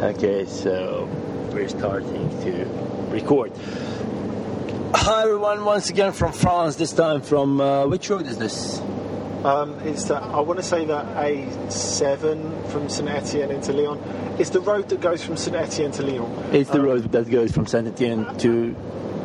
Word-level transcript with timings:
Okay, 0.00 0.46
so 0.46 1.06
we're 1.52 1.68
starting 1.68 2.28
to 2.42 2.64
record. 3.10 3.52
Hi 4.94 5.22
everyone, 5.24 5.64
once 5.64 5.90
again 5.90 6.12
from 6.12 6.32
France. 6.32 6.76
This 6.76 6.92
time 6.92 7.20
from 7.20 7.60
uh, 7.60 7.86
which 7.86 8.08
road 8.08 8.26
is 8.26 8.38
this? 8.38 8.80
Um, 9.44 9.78
it's 9.80 10.04
the, 10.04 10.16
I 10.16 10.40
want 10.40 10.58
to 10.58 10.62
say 10.62 10.84
that 10.86 11.04
A7 11.16 12.66
from 12.70 12.88
St 12.88 13.08
Etienne 13.08 13.50
into 13.50 13.72
Lyon. 13.72 13.98
It's 14.38 14.50
the 14.50 14.60
road 14.60 14.88
that 14.88 15.00
goes 15.00 15.22
from 15.22 15.36
St 15.36 15.54
Etienne 15.56 15.92
to 15.92 16.02
Lyon. 16.02 16.54
It's 16.54 16.70
the 16.70 16.78
Um, 16.80 16.84
road 16.86 17.12
that 17.12 17.30
goes 17.30 17.52
from 17.52 17.66
Saint 17.66 17.86
Etienne 17.86 18.24
to, 18.38 18.72
to 18.72 18.76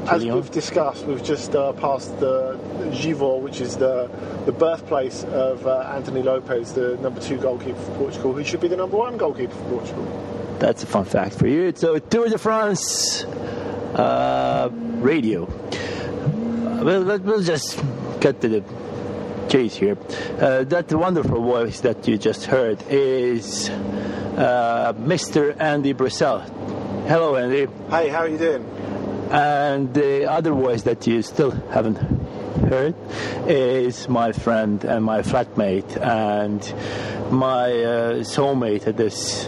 As 0.08 0.24
Lyon. 0.24 0.36
we've 0.36 0.52
discussed, 0.52 1.06
we've 1.06 1.24
just 1.24 1.56
uh, 1.56 1.72
passed 1.74 2.18
the 2.20 2.60
Givors, 2.92 3.42
which 3.42 3.62
is 3.62 3.78
the 3.78 4.10
the 4.46 4.52
birthplace 4.52 5.24
of 5.24 5.66
uh, 5.66 5.80
Anthony 5.96 6.22
Lopes, 6.22 6.74
the 6.74 6.98
number 6.98 7.20
two 7.22 7.38
goalkeeper 7.38 7.80
for 7.80 7.92
Portugal, 7.96 8.34
who 8.34 8.44
should 8.44 8.60
be 8.60 8.68
the 8.68 8.78
number 8.78 8.98
one 8.98 9.16
goalkeeper 9.18 9.56
for 9.56 9.70
Portugal. 9.80 10.32
That's 10.66 10.82
a 10.82 10.88
fun 10.88 11.06
fact 11.06 11.36
for 11.36 11.46
you. 11.46 11.72
So 11.76 12.00
Tour 12.00 12.28
de 12.28 12.40
France 12.40 13.24
uh, 13.24 14.68
radio. 14.72 15.46
Well, 16.84 17.20
we'll 17.20 17.44
just 17.44 17.78
cut 18.20 18.42
to 18.42 18.50
the 18.50 18.64
chase 19.48 19.76
here. 19.76 19.96
Uh, 20.40 20.64
that 20.64 20.92
wonderful 20.92 21.40
voice 21.40 21.82
that 21.82 22.08
you 22.08 22.18
just 22.18 22.46
heard 22.46 22.82
is 22.90 23.70
uh, 23.70 24.94
Mr. 24.94 25.56
Andy 25.62 25.94
Brassell. 25.94 26.42
Hello, 27.08 27.36
Andy. 27.36 27.72
Hey, 27.92 28.10
how 28.10 28.22
are 28.22 28.28
you 28.28 28.40
doing? 28.40 28.66
And 29.30 29.94
the 29.94 30.32
other 30.32 30.52
voice 30.52 30.82
that 30.82 31.06
you 31.06 31.22
still 31.22 31.52
haven't 31.52 31.98
heard 32.70 32.96
is 33.46 34.10
my 34.10 34.32
friend 34.32 34.84
and 34.84 35.06
my 35.06 35.22
flatmate 35.22 35.96
and 36.02 36.62
my 37.32 37.70
uh, 37.70 38.24
soulmate 38.24 38.88
at 38.88 38.98
this 38.98 39.48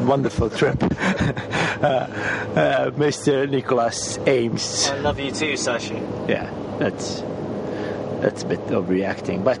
wonderful 0.00 0.50
trip, 0.50 0.82
uh, 0.82 0.86
uh, 0.86 2.90
Mr. 2.92 3.48
Nicholas 3.48 4.18
Ames. 4.26 4.88
I 4.88 4.98
love 4.98 5.18
you 5.18 5.30
too, 5.30 5.54
Sashi. 5.54 5.98
Yeah, 6.28 6.50
that's 6.78 7.22
that's 8.20 8.42
a 8.42 8.46
bit 8.46 8.60
overreacting, 8.66 9.44
but. 9.44 9.60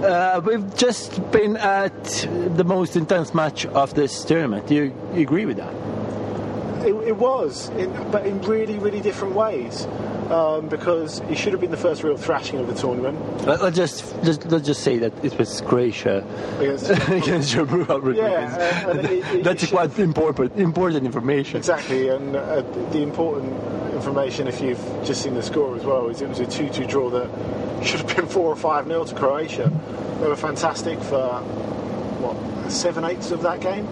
Uh, 0.00 0.40
we've 0.46 0.74
just 0.76 1.20
been 1.30 1.58
at 1.58 2.26
the 2.56 2.64
most 2.64 2.96
intense 2.96 3.34
match 3.34 3.66
of 3.66 3.92
this 3.92 4.24
tournament. 4.24 4.66
Do 4.66 4.74
you, 4.74 4.94
you 5.12 5.20
agree 5.20 5.44
with 5.44 5.58
that? 5.58 5.74
It, 6.86 6.94
it 7.08 7.16
was, 7.16 7.68
in, 7.76 7.92
but 8.10 8.24
in 8.24 8.40
really, 8.40 8.78
really 8.78 9.02
different 9.02 9.34
ways. 9.34 9.86
Um, 10.30 10.68
because 10.68 11.18
it 11.28 11.36
should 11.36 11.52
have 11.52 11.60
been 11.60 11.72
the 11.72 11.76
first 11.76 12.04
real 12.04 12.16
thrashing 12.16 12.60
of 12.60 12.68
the 12.68 12.74
tournament 12.74 13.18
Let- 13.46 13.62
Let's 13.62 13.76
just, 13.76 14.22
just 14.22 14.46
let's 14.46 14.64
just 14.64 14.82
say 14.84 14.96
that 14.98 15.12
it 15.24 15.36
was 15.36 15.60
Croatia 15.62 16.24
against 16.60 16.90
against 17.08 17.52
Yeah, 17.52 18.84
uh, 18.86 18.90
it- 18.92 19.04
it- 19.34 19.42
That's 19.44 19.64
it 19.64 19.70
quite 19.70 19.98
important 19.98 20.56
important 20.56 21.04
information. 21.04 21.56
Exactly, 21.56 22.10
and 22.10 22.36
uh, 22.36 22.62
the 22.92 23.02
important 23.02 23.52
information, 23.92 24.46
if 24.46 24.60
you've 24.60 24.80
just 25.04 25.22
seen 25.22 25.34
the 25.34 25.42
score 25.42 25.74
as 25.74 25.84
well, 25.84 26.08
is 26.08 26.22
it 26.22 26.28
was 26.28 26.38
a 26.38 26.46
2 26.46 26.68
2 26.68 26.86
draw 26.86 27.10
that 27.10 27.28
should 27.84 28.00
have 28.00 28.14
been 28.16 28.26
4 28.26 28.42
or 28.52 28.54
5 28.56 28.86
0 28.86 29.04
to 29.04 29.14
Croatia. 29.16 29.72
They 30.20 30.28
were 30.28 30.36
fantastic 30.36 31.00
for, 31.00 31.40
what, 32.20 32.70
seven 32.70 33.04
eighths 33.04 33.30
of 33.32 33.42
that 33.42 33.60
game, 33.60 33.86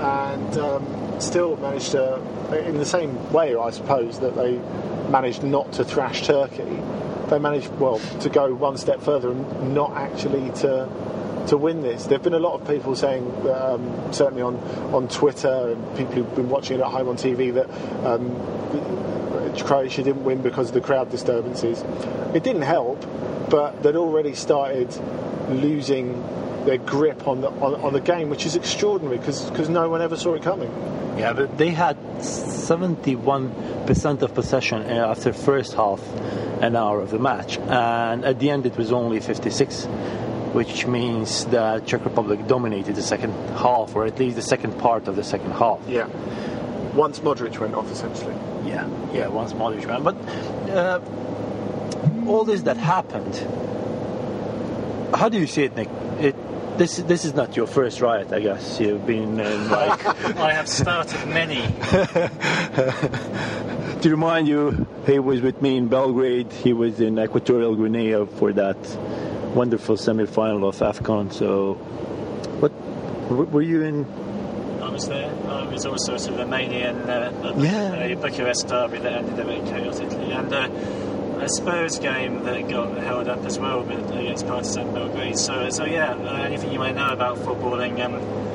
and 0.00 0.58
um, 0.58 1.20
still 1.20 1.56
managed 1.56 1.90
to, 1.92 2.20
in 2.68 2.76
the 2.78 2.84
same 2.86 3.32
way, 3.32 3.56
I 3.56 3.70
suppose, 3.70 4.20
that 4.20 4.36
they 4.36 4.60
managed 5.10 5.42
not 5.42 5.72
to 5.74 5.84
thrash 5.84 6.26
Turkey, 6.26 6.80
they 7.28 7.38
managed, 7.38 7.70
well, 7.78 7.98
to 8.20 8.28
go 8.28 8.54
one 8.54 8.76
step 8.76 9.00
further 9.00 9.30
and 9.30 9.74
not 9.74 9.92
actually 9.96 10.50
to 10.60 10.88
to 11.48 11.56
win 11.56 11.82
this. 11.82 12.04
There 12.04 12.18
have 12.18 12.22
been 12.22 12.34
a 12.34 12.38
lot 12.38 12.60
of 12.60 12.68
people 12.68 12.94
saying, 12.94 13.24
um, 13.48 14.12
certainly 14.12 14.42
on, 14.42 14.56
on 14.94 15.08
Twitter 15.08 15.70
and 15.70 15.96
people 15.96 16.14
who've 16.14 16.34
been 16.34 16.48
watching 16.48 16.78
it 16.78 16.82
at 16.82 16.90
home 16.90 17.08
on 17.08 17.16
TV, 17.16 17.52
that 17.54 17.68
um, 18.06 18.30
Croatia 19.64 20.02
didn't 20.02 20.24
win 20.24 20.42
because 20.42 20.68
of 20.68 20.74
the 20.74 20.80
crowd 20.80 21.10
disturbances. 21.10 21.82
It 22.34 22.42
didn't 22.42 22.62
help, 22.62 23.04
but 23.50 23.82
they'd 23.82 23.96
already 23.96 24.34
started 24.34 24.94
losing 25.48 26.22
their 26.64 26.78
grip 26.78 27.26
on 27.26 27.40
the 27.40 27.48
on, 27.48 27.74
on 27.80 27.92
the 27.92 28.00
game, 28.00 28.30
which 28.30 28.46
is 28.46 28.54
extraordinary 28.56 29.18
because 29.18 29.68
no 29.68 29.88
one 29.88 30.00
ever 30.00 30.16
saw 30.16 30.34
it 30.34 30.42
coming. 30.42 30.70
Yeah, 31.18 31.32
but 31.34 31.58
they 31.58 31.70
had 31.70 31.98
71% 32.20 33.71
of 33.88 34.34
possession 34.34 34.82
uh, 34.82 35.08
after 35.08 35.32
first 35.32 35.74
half 35.74 36.00
an 36.60 36.76
hour 36.76 37.00
of 37.00 37.10
the 37.10 37.18
match, 37.18 37.58
and 37.58 38.24
at 38.24 38.38
the 38.38 38.50
end 38.50 38.66
it 38.66 38.76
was 38.76 38.92
only 38.92 39.20
56, 39.20 39.84
which 40.54 40.86
means 40.86 41.44
that 41.46 41.86
Czech 41.86 42.04
Republic 42.04 42.46
dominated 42.46 42.94
the 42.94 43.02
second 43.02 43.32
half, 43.56 43.96
or 43.96 44.06
at 44.06 44.18
least 44.18 44.36
the 44.36 44.42
second 44.42 44.78
part 44.78 45.08
of 45.08 45.16
the 45.16 45.24
second 45.24 45.52
half. 45.52 45.80
Yeah. 45.88 46.06
Once 46.94 47.20
Modric 47.20 47.58
went 47.58 47.74
off, 47.74 47.90
essentially. 47.90 48.34
Yeah, 48.64 48.86
yeah, 49.12 49.28
once 49.28 49.54
Modric 49.54 49.86
ran. 49.86 50.02
But 50.02 50.16
uh, 50.70 51.00
all 52.30 52.44
this 52.44 52.62
that 52.62 52.76
happened, 52.76 53.34
how 55.14 55.28
do 55.28 55.38
you 55.38 55.46
see 55.46 55.64
it, 55.64 55.76
Nick? 55.76 55.88
It, 56.20 56.36
this 56.78 56.96
this 56.96 57.24
is 57.24 57.34
not 57.34 57.56
your 57.56 57.66
first 57.66 58.00
riot, 58.00 58.32
I 58.32 58.40
guess. 58.40 58.80
You've 58.80 59.06
been 59.06 59.38
in 59.38 59.70
like 59.70 60.06
I 60.36 60.52
have 60.52 60.68
started 60.68 61.26
many. 61.28 61.60
to 64.02 64.10
remind 64.10 64.48
you, 64.48 64.86
he 65.06 65.18
was 65.18 65.40
with 65.40 65.62
me 65.62 65.76
in 65.76 65.88
Belgrade. 65.88 66.52
He 66.52 66.72
was 66.72 67.00
in 67.00 67.18
Equatorial 67.18 67.76
Guinea 67.76 68.26
for 68.38 68.52
that 68.52 68.76
wonderful 69.54 69.96
semi-final 69.96 70.68
of 70.68 70.76
AFCON. 70.76 71.32
So, 71.32 71.74
what 71.74 73.50
were 73.50 73.62
you 73.62 73.82
in? 73.82 74.04
I 74.82 74.88
was 74.88 75.08
there. 75.08 75.32
I 75.48 75.64
was 75.66 75.86
also 75.86 76.14
a 76.14 76.18
Romanian 76.18 77.08
uh, 77.08 77.54
Yeah. 77.56 78.14
uh, 78.16 78.20
Bucharest 78.20 78.68
derby 78.68 78.98
that 78.98 79.12
ended 79.12 79.38
a 79.38 79.44
bit 79.44 79.64
chaotically, 79.66 80.32
and 80.32 80.52
uh, 80.52 80.68
a 81.40 81.48
Spurs 81.48 81.98
game 81.98 82.42
that 82.44 82.68
got 82.68 82.96
held 82.98 83.28
up 83.28 83.44
as 83.44 83.58
well 83.58 83.82
but 83.84 83.98
against 84.16 84.46
Partizan 84.46 84.92
Belgrade. 84.92 85.38
So, 85.38 85.70
so 85.70 85.84
yeah, 85.84 86.12
uh, 86.12 86.42
anything 86.42 86.72
you 86.72 86.78
might 86.78 86.94
know 86.94 87.08
about 87.08 87.38
footballing? 87.38 88.00
Um, 88.04 88.51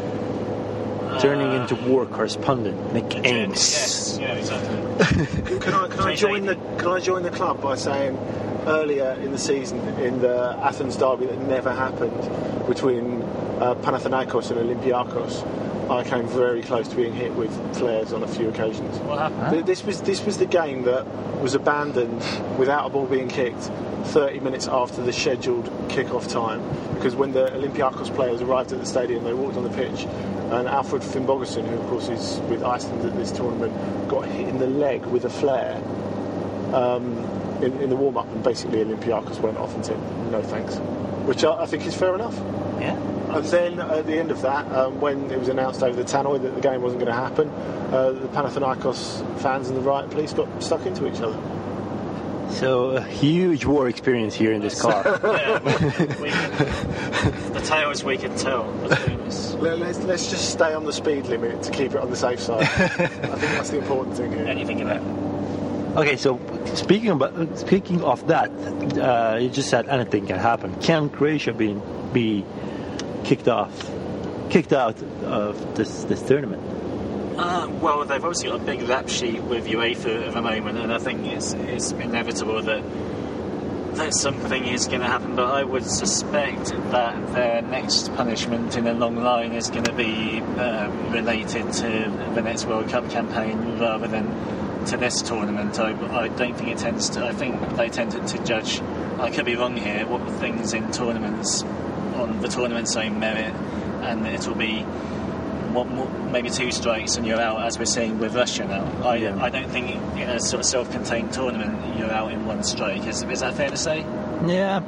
Turning 1.19 1.51
into 1.53 1.75
war 1.75 2.05
correspondent, 2.05 2.93
Nick 2.93 3.15
Ames. 3.25 3.57
Yes, 3.57 4.19
yeah, 4.21 4.33
exactly. 4.33 5.59
Can 5.59 5.73
I, 5.73 5.87
can 5.87 5.99
I 5.99 6.15
join 6.15 6.45
the 6.45 6.55
Can 6.77 6.87
I 6.87 6.99
join 6.99 7.23
the 7.23 7.31
club 7.31 7.61
by 7.61 7.75
saying 7.75 8.17
earlier 8.67 9.11
in 9.21 9.31
the 9.31 9.37
season 9.37 9.79
in 9.99 10.19
the 10.19 10.57
Athens 10.61 10.97
derby 10.97 11.25
that 11.25 11.39
never 11.39 11.73
happened 11.73 12.67
between 12.67 13.21
uh, 13.59 13.75
Panathinaikos 13.75 14.51
and 14.51 14.59
Olympiakos, 14.59 15.89
I 15.89 16.03
came 16.03 16.27
very 16.27 16.61
close 16.61 16.87
to 16.89 16.95
being 16.95 17.13
hit 17.13 17.33
with 17.33 17.51
flares 17.77 18.11
on 18.11 18.21
a 18.21 18.27
few 18.27 18.49
occasions. 18.49 18.97
What 18.99 19.19
happened? 19.31 19.65
This 19.65 19.83
was 19.83 20.01
this 20.01 20.25
was 20.25 20.37
the 20.37 20.45
game 20.45 20.83
that 20.83 21.05
was 21.41 21.55
abandoned 21.55 22.21
without 22.59 22.85
a 22.85 22.89
ball 22.89 23.05
being 23.05 23.29
kicked 23.29 23.71
30 24.07 24.41
minutes 24.41 24.67
after 24.67 25.01
the 25.01 25.13
scheduled 25.13 25.71
kick-off 25.89 26.27
time 26.27 26.61
because 26.97 27.15
when 27.15 27.31
the 27.31 27.45
Olympiacos 27.47 28.13
players 28.15 28.41
arrived 28.41 28.71
at 28.71 28.79
the 28.79 28.85
stadium 28.85 29.23
they 29.23 29.33
walked 29.33 29.55
on 29.57 29.63
the 29.63 29.69
pitch 29.69 30.03
and 30.51 30.67
Alfred 30.67 31.01
Finnbogason 31.01 31.67
who 31.67 31.75
of 31.77 31.87
course 31.87 32.09
is 32.09 32.39
with 32.49 32.63
Iceland 32.63 33.05
at 33.05 33.15
this 33.15 33.31
tournament 33.31 33.73
got 34.09 34.25
hit 34.25 34.47
in 34.49 34.57
the 34.57 34.67
leg 34.67 35.05
with 35.05 35.25
a 35.25 35.29
flare 35.29 35.75
um, 36.73 37.17
in, 37.61 37.79
in 37.81 37.89
the 37.89 37.95
warm-up 37.95 38.27
and 38.27 38.43
basically 38.43 38.83
Olympiacos 38.83 39.39
went 39.39 39.57
off 39.57 39.73
and 39.75 39.85
said 39.85 39.97
no 40.31 40.41
thanks 40.41 40.77
which 41.27 41.43
I, 41.43 41.63
I 41.63 41.65
think 41.65 41.85
is 41.85 41.95
fair 41.95 42.15
enough 42.15 42.35
Yeah. 42.79 42.95
and 43.35 43.45
then 43.45 43.79
at 43.79 44.05
the 44.07 44.17
end 44.17 44.31
of 44.31 44.41
that, 44.41 44.65
um, 44.71 44.99
when 45.01 45.29
it 45.31 45.39
was 45.39 45.49
announced 45.49 45.83
over 45.83 45.95
the 46.01 46.07
tannoy 46.09 46.41
that 46.41 46.55
the 46.55 46.61
game 46.61 46.81
wasn't 46.81 47.01
going 47.01 47.11
to 47.13 47.19
happen, 47.19 47.49
uh, 47.93 48.11
the 48.11 48.27
Panathinaikos 48.29 49.39
fans 49.41 49.67
and 49.67 49.75
the 49.77 49.81
riot 49.81 50.09
police 50.09 50.31
got 50.33 50.47
stuck 50.63 50.85
into 50.85 51.05
each 51.07 51.19
other. 51.19 51.37
So 52.49 52.91
a 52.91 53.01
huge 53.01 53.65
war 53.65 53.87
experience 53.87 54.33
here 54.33 54.51
in 54.51 54.61
this 54.61 54.81
car. 54.81 55.03
yeah, 55.23 55.59
we, 55.59 56.23
we 56.23 56.29
can, 56.29 57.53
the 57.53 57.61
tales 57.65 58.03
we 58.03 58.17
can 58.17 58.35
tell 58.35 58.71
between 58.87 59.19
us. 59.21 59.53
Let- 59.55 59.77
Let's, 59.79 59.99
let's 59.99 60.29
just 60.29 60.49
stay 60.51 60.73
on 60.73 60.85
the 60.85 60.93
speed 60.93 61.25
limit 61.27 61.61
to 61.63 61.71
keep 61.71 61.91
it 61.91 61.97
on 61.97 62.09
the 62.09 62.15
safe 62.15 62.39
side. 62.39 62.61
I 62.63 62.97
think 62.97 63.11
that's 63.53 63.69
the 63.69 63.77
important 63.77 64.17
thing 64.17 64.31
here. 64.31 64.45
Anything 64.47 64.81
about 64.81 64.97
it. 65.01 65.97
Okay, 65.97 66.15
so 66.17 66.39
speaking 66.75 67.09
about 67.11 67.57
speaking 67.57 68.03
of 68.03 68.27
that, 68.27 68.49
uh, 68.97 69.37
you 69.39 69.49
just 69.49 69.69
said 69.69 69.87
anything 69.87 70.27
can 70.27 70.37
happen. 70.39 70.73
Can 70.81 71.09
Croatia 71.09 71.53
be 71.53 71.75
be 72.13 72.45
kicked 73.23 73.47
off, 73.47 73.71
kicked 74.49 74.73
out 74.73 75.01
of 75.23 75.75
this 75.75 76.03
this 76.05 76.21
tournament? 76.23 76.61
Uh, 77.37 77.67
well, 77.81 78.03
they've 78.03 78.23
obviously 78.23 78.49
got 78.49 78.61
a 78.61 78.63
big 78.63 78.81
lap 78.81 79.07
sheet 79.07 79.43
with 79.43 79.67
UEFA 79.67 80.27
at 80.27 80.33
the 80.33 80.41
moment, 80.41 80.79
and 80.79 80.91
I 80.91 80.97
think 80.97 81.27
it's 81.27 81.53
it's 81.53 81.91
inevitable 81.91 82.63
that 82.63 82.83
that 83.97 84.13
something 84.15 84.65
is 84.65 84.87
going 84.87 85.01
to 85.01 85.07
happen. 85.07 85.35
But 85.35 85.45
I 85.45 85.63
would 85.63 85.85
suspect 85.85 86.69
that 86.69 87.33
their 87.33 87.61
next 87.61 88.11
punishment 88.15 88.75
in 88.75 88.87
a 88.87 88.93
long 88.93 89.17
line 89.17 89.51
is 89.51 89.69
going 89.69 89.83
to 89.83 89.93
be 89.93 90.39
um, 90.39 91.11
related 91.11 91.71
to 91.73 92.31
the 92.33 92.41
next 92.41 92.65
World 92.65 92.89
Cup 92.89 93.07
campaign 93.11 93.77
rather 93.77 94.07
than 94.07 94.85
to 94.87 94.97
this 94.97 95.21
tournament. 95.21 95.79
I, 95.79 95.91
I 96.23 96.29
don't 96.29 96.57
think 96.57 96.69
it 96.69 96.79
tends 96.79 97.07
to. 97.11 97.23
I 97.23 97.33
think 97.33 97.77
they 97.77 97.89
tend 97.89 98.13
to, 98.13 98.19
to 98.19 98.43
judge. 98.45 98.81
I 99.19 99.29
could 99.29 99.45
be 99.45 99.55
wrong 99.55 99.77
here. 99.77 100.07
What 100.07 100.27
things 100.39 100.73
in 100.73 100.91
tournaments 100.91 101.61
on 102.15 102.41
the 102.41 102.47
tournament's 102.47 102.95
own 102.95 103.19
merit, 103.19 103.53
and 104.01 104.25
it 104.25 104.47
will 104.47 104.55
be 104.55 104.83
one, 105.77 105.97
one, 105.97 106.31
maybe 106.31 106.49
two 106.49 106.71
strikes 106.71 107.17
and 107.17 107.25
you're 107.25 107.39
out, 107.39 107.61
as 107.61 107.77
we're 107.79 107.85
seeing 107.85 108.19
with 108.19 108.35
Russia 108.35 108.65
now. 108.65 109.07
I, 109.07 109.15
Yeah. 109.17 109.43
I 109.43 109.49
don't 109.49 109.69
think 109.69 109.91
in 110.17 110.29
a 110.29 110.39
sort 110.39 110.59
of 110.59 110.65
self-contained 110.65 111.31
tournament 111.33 111.97
you're 111.97 112.11
out 112.11 112.31
in 112.31 112.45
one 112.45 112.63
strike. 112.63 113.05
Is, 113.07 113.23
is 113.23 113.39
that 113.41 113.53
fair 113.55 113.69
to 113.69 113.77
say? 113.77 113.99
Yeah. 114.45 114.81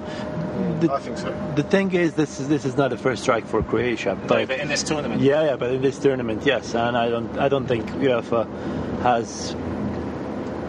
The, 0.82 0.92
I 0.92 1.00
think 1.00 1.18
so. 1.18 1.54
the 1.56 1.64
thing 1.64 1.94
is, 1.94 2.14
this 2.14 2.40
is 2.40 2.50
this 2.50 2.66
is 2.66 2.76
not 2.76 2.90
the 2.90 2.98
first 2.98 3.22
strike 3.24 3.46
for 3.48 3.64
Croatia, 3.64 4.16
No, 4.16 4.28
but 4.28 4.48
but 4.50 4.60
in 4.60 4.68
this 4.68 4.84
tournament, 4.84 5.22
yeah, 5.22 5.44
yeah, 5.44 5.56
but 5.56 5.72
in 5.72 5.82
this 5.82 5.98
tournament, 5.98 6.46
yes, 6.46 6.76
and 6.76 6.98
I 6.98 7.08
don't 7.10 7.38
I 7.40 7.48
don't 7.48 7.66
think 7.66 7.86
UEFA 7.92 8.46
has. 9.02 9.56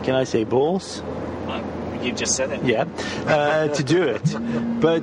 Can 0.04 0.14
I 0.14 0.24
say 0.24 0.44
balls? 0.44 1.02
Well, 1.46 1.62
you 2.04 2.12
just 2.12 2.36
said 2.36 2.50
it. 2.52 2.62
yeah, 2.64 2.84
uh, 3.26 3.68
to 3.68 3.82
do 3.82 4.02
it. 4.02 4.22
But 4.80 5.02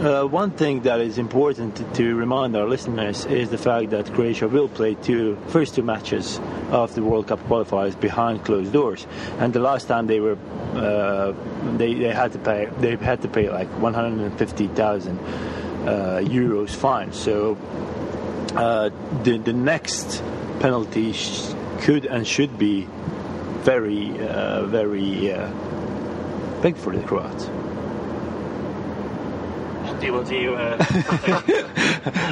uh, 0.00 0.24
one 0.24 0.50
thing 0.50 0.82
that 0.82 1.00
is 1.00 1.18
important 1.18 1.76
to, 1.76 1.84
to 1.94 2.14
remind 2.14 2.56
our 2.56 2.68
listeners 2.68 3.24
is 3.26 3.50
the 3.50 3.58
fact 3.58 3.90
that 3.90 4.12
Croatia 4.12 4.48
will 4.48 4.68
play 4.68 4.94
two 4.94 5.36
first 5.48 5.74
two 5.74 5.82
matches 5.82 6.40
of 6.70 6.94
the 6.94 7.02
World 7.02 7.28
Cup 7.28 7.40
qualifiers 7.48 7.98
behind 7.98 8.44
closed 8.44 8.72
doors, 8.72 9.06
and 9.38 9.52
the 9.52 9.60
last 9.60 9.88
time 9.88 10.06
they 10.06 10.20
were 10.20 10.38
uh, 10.74 11.32
they, 11.76 11.94
they 11.94 12.12
had 12.12 12.32
to 12.32 12.38
pay 12.38 12.68
they 12.78 12.96
had 12.96 13.22
to 13.22 13.28
pay 13.28 13.50
like 13.50 13.68
150,000 13.80 15.18
uh, 15.18 15.22
euros 16.22 16.70
fine. 16.70 17.12
So 17.12 17.56
uh, 18.54 18.90
the 19.24 19.38
the 19.38 19.52
next 19.52 20.22
penalty 20.60 21.12
sh- 21.12 21.52
could 21.80 22.06
and 22.06 22.26
should 22.26 22.58
be 22.58 22.86
very 23.62 24.10
uh, 24.20 24.66
very. 24.66 25.32
Uh, 25.32 25.50
big 26.62 26.76
for 26.76 26.94
the 26.94 27.02
Croats. 27.02 27.48
Do 30.00 30.06
you, 30.06 30.24
do 30.24 30.34
you, 30.36 30.54
uh, 30.54 31.42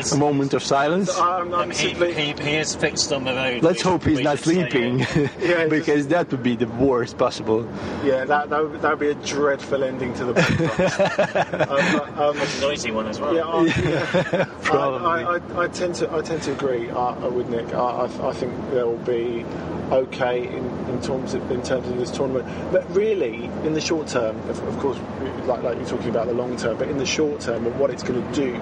A 0.12 0.16
moment 0.16 0.54
of 0.54 0.62
silence. 0.62 1.10
I'm, 1.18 1.52
I'm 1.52 1.54
um, 1.54 1.70
he, 1.70 1.76
simply. 1.76 2.14
he, 2.14 2.32
he 2.32 2.56
is 2.56 2.74
fixed 2.74 3.12
on 3.12 3.24
the 3.24 3.32
road. 3.34 3.62
Let's 3.62 3.84
we- 3.84 3.90
hope 3.90 4.04
he's 4.04 4.20
not 4.20 4.38
sleeping, 4.38 5.00
Yeah, 5.40 5.66
because 5.68 6.06
that 6.08 6.30
would 6.30 6.42
be 6.42 6.54
the 6.56 6.66
worst 6.68 7.18
possible. 7.18 7.68
Yeah, 8.04 8.24
that 8.24 8.50
that 8.50 8.62
would, 8.62 8.80
that 8.82 8.90
would 8.90 9.00
be 9.00 9.08
a 9.08 9.14
dreadful 9.14 9.82
ending 9.82 10.14
to 10.14 10.24
the 10.26 10.34
podcast. 10.34 11.70
um, 11.70 12.18
um, 12.18 12.36
a 12.38 12.60
Noisy 12.60 12.90
one 12.92 13.06
as 13.08 13.20
well. 13.20 13.34
Yeah, 13.34 13.44
I, 13.44 13.64
yeah. 13.64 14.44
Probably. 14.62 15.06
I, 15.06 15.22
I, 15.22 15.36
I, 15.36 15.64
I 15.64 15.68
tend 15.68 15.94
to 15.96 16.12
I 16.12 16.20
tend 16.22 16.42
to 16.42 16.52
agree 16.52 16.88
uh, 16.90 17.28
with 17.30 17.48
Nick. 17.48 17.74
I, 17.74 17.78
I, 17.78 18.28
I 18.28 18.32
think 18.32 18.52
there 18.70 18.86
will 18.86 18.96
be 18.98 19.44
okay 19.92 20.46
in, 20.48 20.64
in 20.88 21.00
terms 21.00 21.34
of, 21.34 21.50
in 21.50 21.62
terms 21.62 21.88
of 21.88 21.96
this 21.98 22.10
tournament. 22.10 22.46
But 22.72 22.88
really, 22.94 23.44
in 23.64 23.74
the 23.74 23.80
short 23.80 24.08
term, 24.08 24.36
of, 24.48 24.62
of 24.66 24.78
course, 24.78 24.98
like, 25.46 25.62
like 25.62 25.78
you're 25.78 25.86
talking 25.86 26.10
about 26.10 26.26
the 26.26 26.34
long 26.34 26.56
term, 26.56 26.76
but 26.78 26.88
in 26.88 26.98
the 26.98 27.06
short 27.06 27.40
term 27.40 27.66
and 27.66 27.78
what 27.78 27.90
it's 27.90 28.02
going 28.02 28.20
to 28.20 28.34
do 28.34 28.52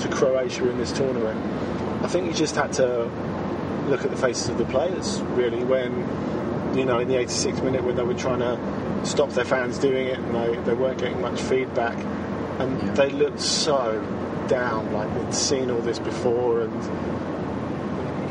to 0.00 0.08
Croatia 0.08 0.68
in 0.68 0.78
this 0.78 0.92
tournament, 0.92 1.38
I 2.02 2.08
think 2.08 2.26
you 2.26 2.32
just 2.32 2.56
had 2.56 2.72
to 2.74 3.04
look 3.88 4.04
at 4.04 4.10
the 4.10 4.16
faces 4.16 4.48
of 4.48 4.58
the 4.58 4.66
players. 4.66 5.20
Really, 5.22 5.64
when 5.64 5.92
you 6.76 6.84
know 6.84 6.98
in 6.98 7.08
the 7.08 7.14
86th 7.14 7.62
minute 7.64 7.82
when 7.84 7.96
they 7.96 8.02
were 8.02 8.14
trying 8.14 8.40
to 8.40 9.06
stop 9.06 9.30
their 9.30 9.44
fans 9.44 9.78
doing 9.78 10.08
it 10.08 10.18
and 10.18 10.34
they, 10.34 10.56
they 10.62 10.74
weren't 10.74 10.98
getting 10.98 11.20
much 11.22 11.40
feedback 11.40 11.96
and 12.60 12.96
they 12.96 13.08
looked 13.10 13.40
so 13.40 14.00
down 14.48 14.92
like 14.92 15.12
they'd 15.14 15.34
seen 15.34 15.70
all 15.70 15.80
this 15.80 15.98
before 15.98 16.62
and 16.62 17.45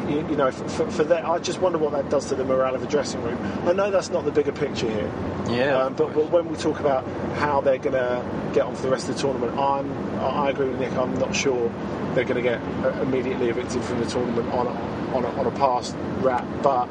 you, 0.10 0.28
you 0.30 0.36
know 0.36 0.52
for, 0.52 0.90
for, 0.92 1.04
that 1.06 1.26
I 1.26 1.40
just 1.40 1.62
wonder 1.62 1.78
what 1.78 1.92
that 1.94 2.10
does 2.10 2.28
to 2.28 2.36
the 2.36 2.44
morale 2.44 2.76
of 2.76 2.82
the 2.82 2.88
dressing 2.88 3.22
room 3.24 3.38
I 3.68 3.74
know 3.74 3.92
that's 3.92 4.10
not 4.10 4.26
the 4.26 4.32
bigger 4.32 4.52
picture 4.52 4.90
here 4.90 5.12
Yeah, 5.50 5.78
um, 5.78 5.96
but, 5.96 6.14
but 6.14 6.32
when 6.32 6.50
we 6.50 6.56
talk 6.58 6.80
about 6.80 7.08
how 7.38 7.62
they're 7.62 7.78
going 7.78 7.94
to 7.94 8.52
get 8.54 8.66
on 8.66 8.76
for 8.76 8.84
the 8.84 8.90
rest 8.90 9.10
of 9.10 9.16
the 9.16 9.22
tournament 9.22 9.58
I'm, 9.58 9.92
I 10.20 10.46
I 10.46 10.50
agree 10.50 10.70
with 10.70 10.80
Nick 10.80 10.94
I'm 10.94 11.18
not 11.18 11.36
sure 11.36 11.70
they're 12.14 12.24
going 12.24 12.36
to 12.36 12.42
get 12.42 12.62
uh, 12.84 13.02
immediately 13.02 13.50
evicted 13.50 13.84
from 13.84 14.00
the 14.00 14.06
tournament 14.06 14.48
on 14.54 14.68
a, 14.68 15.16
on 15.16 15.26
a, 15.26 15.30
on 15.40 15.46
a 15.48 15.52
past 15.52 15.96
rap 16.22 16.46
but 16.62 16.88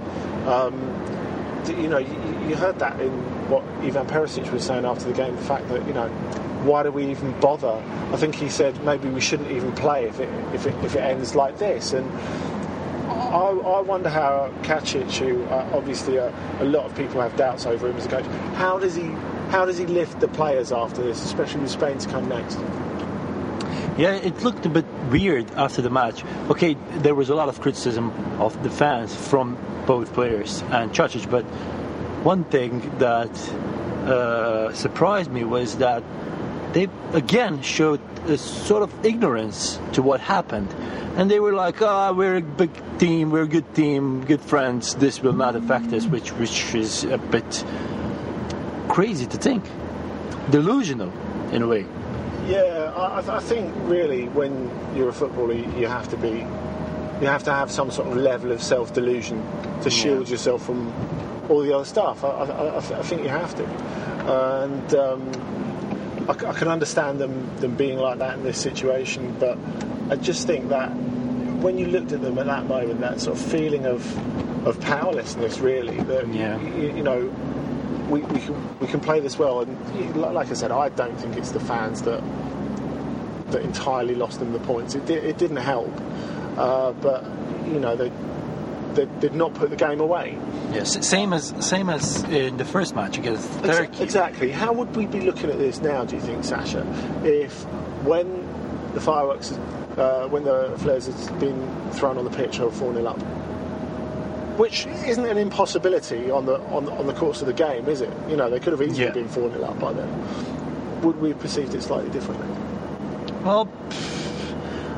um, 0.46 0.74
d- 1.64 1.74
you 1.74 1.88
know, 1.88 1.98
you, 1.98 2.48
you 2.48 2.56
heard 2.56 2.78
that 2.78 3.00
in 3.00 3.10
what 3.48 3.64
Ivan 3.82 4.06
Perisic 4.06 4.50
was 4.52 4.64
saying 4.64 4.84
after 4.84 5.06
the 5.06 5.12
game. 5.12 5.34
The 5.36 5.42
fact 5.42 5.68
that 5.68 5.86
you 5.86 5.92
know, 5.92 6.08
why 6.64 6.82
do 6.82 6.90
we 6.90 7.10
even 7.10 7.38
bother? 7.40 7.82
I 8.12 8.16
think 8.16 8.34
he 8.34 8.48
said 8.48 8.82
maybe 8.84 9.08
we 9.08 9.20
shouldn't 9.20 9.50
even 9.50 9.72
play 9.72 10.06
if 10.06 10.20
it 10.20 10.28
if 10.54 10.66
it, 10.66 10.74
if 10.84 10.94
it 10.94 11.00
ends 11.00 11.34
like 11.34 11.58
this. 11.58 11.92
And 11.92 12.10
I, 13.34 13.50
I 13.50 13.80
wonder 13.80 14.08
how 14.08 14.52
Čačić, 14.62 15.16
who 15.18 15.42
uh, 15.44 15.68
obviously 15.74 16.18
uh, 16.18 16.30
a 16.60 16.64
lot 16.64 16.86
of 16.86 16.96
people 16.96 17.20
have 17.20 17.36
doubts 17.36 17.66
over 17.66 17.88
him 17.88 17.96
as 17.96 18.06
a 18.06 18.08
coach, 18.08 18.26
how 18.54 18.78
does 18.78 18.94
he 18.94 19.10
how 19.50 19.64
does 19.64 19.76
he 19.76 19.86
lift 19.86 20.20
the 20.20 20.28
players 20.28 20.72
after 20.72 21.02
this, 21.02 21.24
especially 21.24 21.60
with 21.60 21.70
Spain 21.70 21.98
to 21.98 22.08
come 22.08 22.28
next? 22.28 22.58
yeah, 23.96 24.14
it 24.14 24.42
looked 24.42 24.66
a 24.66 24.68
bit 24.68 24.84
weird 25.10 25.50
after 25.52 25.80
the 25.82 25.90
match. 25.90 26.24
Okay, 26.48 26.76
there 26.98 27.14
was 27.14 27.28
a 27.28 27.34
lot 27.34 27.48
of 27.48 27.60
criticism 27.60 28.10
of 28.40 28.60
the 28.62 28.70
fans 28.70 29.14
from 29.14 29.56
both 29.86 30.12
players 30.14 30.62
and 30.70 30.92
Čačić, 30.92 31.30
but 31.30 31.44
one 32.24 32.44
thing 32.44 32.80
that 32.98 33.30
uh, 34.08 34.72
surprised 34.72 35.30
me 35.30 35.44
was 35.44 35.76
that 35.78 36.02
they 36.74 36.88
again 37.12 37.62
showed 37.62 38.00
a 38.28 38.36
sort 38.36 38.82
of 38.82 38.92
ignorance 39.04 39.78
to 39.92 40.02
what 40.02 40.20
happened. 40.20 40.68
And 41.16 41.30
they 41.30 41.38
were 41.38 41.52
like, 41.52 41.80
ah, 41.80 42.12
we're 42.12 42.36
a 42.36 42.40
big 42.42 42.70
team, 42.98 43.30
we're 43.30 43.42
a 43.44 43.48
good 43.48 43.74
team, 43.74 44.24
good 44.24 44.40
friends, 44.40 44.96
this 44.96 45.22
will 45.22 45.32
not 45.32 45.54
affect 45.54 45.92
us, 45.92 46.06
which, 46.06 46.32
which 46.32 46.74
is 46.74 47.04
a 47.04 47.18
bit 47.18 47.64
crazy 48.88 49.26
to 49.26 49.36
think. 49.36 49.64
Delusional, 50.50 51.12
in 51.52 51.62
a 51.62 51.66
way. 51.68 51.86
Yeah, 52.46 52.92
I, 52.96 53.36
I- 53.36 53.40
think 53.40 53.72
really 53.84 54.28
when 54.28 54.70
you're 54.96 55.08
a 55.10 55.12
footballer, 55.12 55.54
you 55.54 55.86
have 55.86 56.08
to 56.08 56.16
be, 56.16 56.44
you 57.20 57.26
have 57.28 57.44
to 57.44 57.52
have 57.52 57.70
some 57.70 57.90
sort 57.90 58.08
of 58.08 58.16
level 58.16 58.50
of 58.52 58.60
self 58.62 58.92
delusion 58.92 59.42
to 59.82 59.90
shield 59.90 60.28
yourself 60.28 60.66
from 60.66 60.92
all 61.48 61.62
the 61.62 61.72
other 61.74 61.84
stuff. 61.84 62.24
I, 62.24 62.28
I, 62.28 62.76
I 62.76 62.80
think 63.02 63.22
you 63.22 63.28
have 63.28 63.54
to, 63.54 63.64
and 64.26 64.94
um, 64.94 65.73
I, 66.28 66.32
I 66.32 66.52
can 66.54 66.68
understand 66.68 67.20
them 67.20 67.54
them 67.58 67.76
being 67.76 67.98
like 67.98 68.18
that 68.18 68.38
in 68.38 68.44
this 68.44 68.58
situation, 68.60 69.36
but 69.38 69.58
I 70.10 70.16
just 70.16 70.46
think 70.46 70.68
that 70.68 70.88
when 71.64 71.78
you 71.78 71.86
looked 71.86 72.12
at 72.12 72.20
them 72.22 72.38
at 72.38 72.46
that 72.46 72.66
moment, 72.66 73.00
that 73.00 73.20
sort 73.20 73.38
of 73.38 73.44
feeling 73.44 73.86
of 73.86 74.02
of 74.66 74.80
powerlessness, 74.80 75.58
really, 75.58 75.98
that 76.04 76.26
Yeah. 76.28 76.58
you, 76.60 76.96
you 76.96 77.02
know 77.02 77.32
we, 78.08 78.20
we, 78.20 78.40
can, 78.40 78.78
we 78.80 78.86
can 78.86 79.00
play 79.00 79.20
this 79.20 79.38
well. 79.38 79.60
And 79.60 80.16
like 80.16 80.50
I 80.50 80.54
said, 80.54 80.70
I 80.70 80.90
don't 80.90 81.18
think 81.18 81.36
it's 81.36 81.52
the 81.52 81.60
fans 81.60 82.02
that 82.02 82.22
that 83.50 83.62
entirely 83.62 84.14
lost 84.14 84.40
them 84.40 84.52
the 84.52 84.58
points. 84.60 84.94
It, 84.94 85.06
di- 85.06 85.14
it 85.14 85.38
didn't 85.38 85.56
help, 85.58 85.92
uh, 86.58 86.92
but 86.92 87.24
you 87.66 87.78
know 87.80 87.96
they, 87.96 88.10
they 88.94 89.06
did 89.20 89.34
not 89.34 89.54
put 89.54 89.70
the 89.70 89.76
game 89.76 90.00
away. 90.00 90.38
Yes, 90.72 91.06
same 91.06 91.32
as 91.32 91.52
same 91.60 91.88
as 91.90 92.22
in 92.24 92.56
the 92.56 92.64
first 92.64 92.94
match 92.94 93.18
against 93.18 93.48
Turkey. 93.64 94.02
Exactly. 94.02 94.50
How 94.50 94.72
would 94.72 94.94
we 94.96 95.06
be 95.06 95.20
looking 95.20 95.50
at 95.50 95.58
this 95.58 95.80
now? 95.80 96.04
Do 96.04 96.16
you 96.16 96.22
think, 96.22 96.44
Sasha, 96.44 96.80
if 97.24 97.62
when 98.04 98.26
the 98.94 99.00
fireworks, 99.00 99.52
uh, 99.96 100.28
when 100.30 100.44
the 100.44 100.74
flares 100.78 101.06
has 101.06 101.28
been 101.40 101.90
thrown 101.92 102.18
on 102.18 102.24
the 102.24 102.30
pitch 102.30 102.60
or 102.60 102.70
four 102.72 102.92
0 102.94 103.06
up? 103.06 103.18
Which 104.58 104.86
isn't 104.86 105.24
an 105.26 105.36
impossibility 105.38 106.30
on 106.30 106.46
the 106.46 106.60
on, 106.70 106.88
on 106.90 107.06
the 107.06 107.14
course 107.14 107.40
of 107.40 107.46
the 107.48 107.52
game, 107.52 107.88
is 107.88 108.00
it? 108.00 108.10
You 108.28 108.36
know, 108.36 108.48
they 108.48 108.60
could 108.60 108.72
have 108.72 108.82
easily 108.82 109.06
Yeah. 109.06 109.12
been 109.12 109.28
four 109.28 109.50
0 109.50 109.64
up 109.64 109.78
by 109.80 109.92
then. 109.92 110.08
Would 111.02 111.20
we 111.20 111.30
have 111.30 111.40
perceived 111.40 111.74
it 111.74 111.82
slightly 111.82 112.10
differently? 112.10 112.46
Well, 113.42 113.68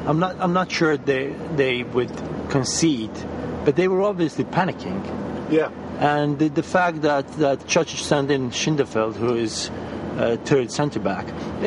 I'm 0.07 0.19
not. 0.21 0.37
I'm 0.39 0.53
not 0.53 0.71
sure 0.71 0.97
they 0.97 1.35
they 1.57 1.83
would 1.85 2.13
concede, 2.51 3.11
but 3.67 3.77
they 3.77 3.87
were 3.89 4.01
obviously 4.01 4.45
panicking. 4.45 5.05
Yeah. 5.51 5.69
And 6.01 6.39
the, 6.39 6.49
the 6.49 6.63
fact 6.63 7.03
that 7.03 7.27
that 7.39 7.59
Čačić 7.67 7.99
sent 8.01 8.31
in 8.31 8.51
Schildenfeld, 8.51 9.15
who 9.17 9.35
is 9.35 9.71
uh, 10.19 10.37
third 10.45 10.71
centre 10.73 11.01
back, 11.01 11.27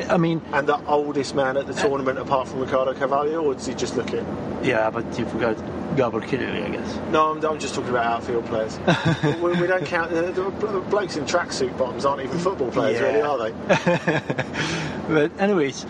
I 0.09 0.17
mean, 0.17 0.41
And 0.53 0.67
the 0.67 0.83
oldest 0.87 1.35
man 1.35 1.55
at 1.57 1.67
the 1.67 1.73
tournament, 1.73 2.17
apart 2.17 2.47
from 2.47 2.59
Ricardo 2.61 2.93
Carvalho, 2.95 3.43
or 3.43 3.53
does 3.53 3.67
he 3.67 3.75
just 3.75 3.95
look 3.95 4.11
it? 4.13 4.23
yeah, 4.63 4.89
but 4.89 5.05
you 5.17 5.25
forgot 5.25 5.55
Gabor 5.95 6.21
Kiraly, 6.21 6.65
I 6.65 6.69
guess. 6.69 6.99
No, 7.11 7.31
I'm, 7.31 7.43
I'm 7.45 7.59
just 7.59 7.73
talking 7.75 7.89
about 7.91 8.05
outfield 8.05 8.45
players. 8.47 8.77
we, 9.41 9.51
we 9.61 9.67
don't 9.67 9.85
count. 9.85 10.11
Uh, 10.11 10.31
the 10.31 10.83
blokes 10.89 11.15
in 11.15 11.25
tracksuit 11.25 11.75
bottoms 11.77 12.05
aren't 12.05 12.21
even 12.23 12.37
football 12.39 12.69
players, 12.71 12.99
Yeah. 12.99 13.07
really, 13.07 13.21
are 13.21 13.37
they? 13.37 14.21
But 15.09 15.31
anyways, 15.39 15.85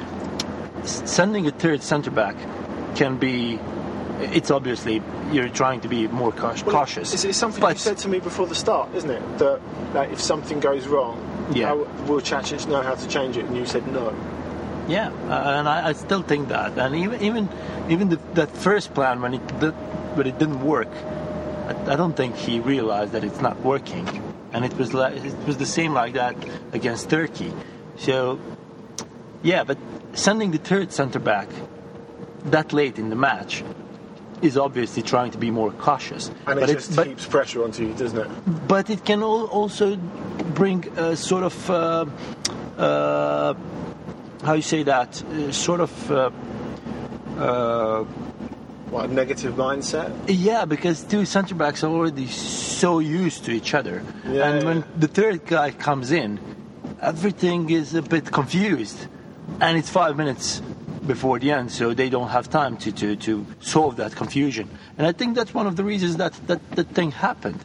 sending 0.84 1.46
a 1.48 1.51
third 1.51 1.82
centre 1.84 2.12
back 2.12 2.36
can 2.96 3.18
be. 3.18 3.60
It's 4.19 4.51
obviously 4.51 5.01
you're 5.31 5.49
trying 5.49 5.81
to 5.81 5.88
be 5.88 6.07
more 6.07 6.31
cautious. 6.31 6.63
Well, 6.65 6.75
cautious. 6.75 7.13
It's, 7.13 7.23
it's 7.23 7.38
something 7.38 7.61
but 7.61 7.75
you 7.75 7.79
said 7.79 7.97
to 7.99 8.09
me 8.09 8.19
before 8.19 8.47
the 8.47 8.55
start, 8.55 8.93
isn't 8.93 9.09
it? 9.09 9.38
That 9.39 9.61
like, 9.93 10.11
if 10.11 10.19
something 10.21 10.59
goes 10.59 10.88
wrong, 10.88 11.17
Yeah. 11.53 11.67
how, 11.67 11.77
will 12.05 12.21
Čačić 12.21 12.67
know 12.67 12.81
how 12.81 12.95
to 12.95 13.07
change 13.07 13.38
it? 13.38 13.45
And 13.45 13.55
you 13.55 13.65
said 13.65 13.88
no. 13.88 14.13
Yeah, 14.88 15.09
uh, 15.29 15.59
and 15.59 15.69
I, 15.69 15.89
I 15.89 15.93
still 15.93 16.23
think 16.23 16.49
that, 16.49 16.77
and 16.77 16.95
even 16.95 17.21
even 17.21 17.49
even 17.89 18.09
the, 18.09 18.19
that 18.33 18.49
first 18.57 18.93
plan 18.93 19.21
when 19.21 19.35
it 19.35 19.59
did, 19.59 19.73
when 20.17 20.25
it 20.25 20.39
didn't 20.39 20.61
work, 20.65 20.89
I, 21.67 21.93
I 21.93 21.95
don't 21.95 22.17
think 22.17 22.35
he 22.35 22.59
realized 22.59 23.11
that 23.13 23.23
it's 23.23 23.39
not 23.39 23.59
working, 23.61 24.07
and 24.51 24.65
it 24.65 24.73
was 24.77 24.93
like 24.93 25.13
it 25.13 25.35
was 25.45 25.57
the 25.57 25.65
same 25.67 25.93
like 25.93 26.13
that 26.13 26.35
against 26.73 27.09
Turkey. 27.09 27.53
So, 27.97 28.39
yeah, 29.43 29.63
but 29.63 29.77
sending 30.13 30.51
the 30.51 30.57
third 30.57 30.91
centre 30.91 31.19
back 31.19 31.47
that 32.45 32.73
late 32.73 32.97
in 32.97 33.09
the 33.09 33.15
match, 33.15 33.63
is 34.41 34.58
obviously 34.58 35.03
trying 35.03 35.31
to 35.31 35.38
be 35.38 35.51
more 35.51 35.72
cautious. 35.72 36.31
And 36.48 36.60
it 36.60 36.62
but 36.67 36.69
just 36.69 36.96
but, 36.96 37.08
keeps 37.08 37.25
pressure 37.25 37.63
onto 37.63 37.86
you, 37.86 37.93
doesn't 37.93 38.17
it? 38.19 38.67
but 38.67 38.89
it 38.89 39.03
can 39.05 39.22
al- 39.22 39.48
also 39.48 39.96
bring 40.55 40.88
a 40.98 41.15
sort 41.15 41.43
of 41.43 41.69
uh, 41.69 42.05
uh, 42.77 43.53
how 44.43 44.53
you 44.53 44.62
say 44.62 44.84
that 44.84 45.15
sort 45.51 45.81
of 45.81 46.12
uh, 46.12 46.29
uh, 47.38 48.03
What, 48.89 49.10
a 49.10 49.13
negative 49.13 49.53
mindset? 49.55 50.12
yeah 50.27 50.65
because 50.65 51.03
two 51.03 51.25
centre 51.25 51.55
backs 51.55 51.84
are 51.84 51.91
already 51.91 52.27
so 52.27 53.00
used 53.00 53.46
to 53.46 53.51
each 53.51 53.74
other 53.74 54.01
Yeah, 54.25 54.48
and 54.50 54.62
yeah. 54.62 54.67
when 54.67 54.84
the 54.98 55.08
third 55.08 55.46
guy 55.46 55.72
comes 55.72 56.12
in 56.12 56.39
everything 57.01 57.69
is 57.69 57.93
a 57.93 58.01
bit 58.01 58.31
confused 58.31 59.08
and 59.62 59.77
it's 59.77 59.89
five 59.89 60.15
minutes 60.17 60.62
before 61.08 61.39
the 61.39 61.51
end 61.51 61.72
so 61.72 61.94
they 61.94 62.10
don't 62.10 62.29
have 62.29 62.50
time 62.50 62.77
to, 62.77 62.91
to, 62.91 63.15
to 63.15 63.46
solve 63.60 63.96
that 63.98 64.15
confusion 64.15 64.70
and 64.98 65.08
I 65.08 65.12
think 65.12 65.36
that's 65.36 65.53
one 65.53 65.68
of 65.68 65.75
the 65.75 65.84
reasons 65.84 66.18
that 66.18 66.34
that, 66.48 66.60
that 66.72 66.88
thing 66.89 67.12
happened 67.12 67.63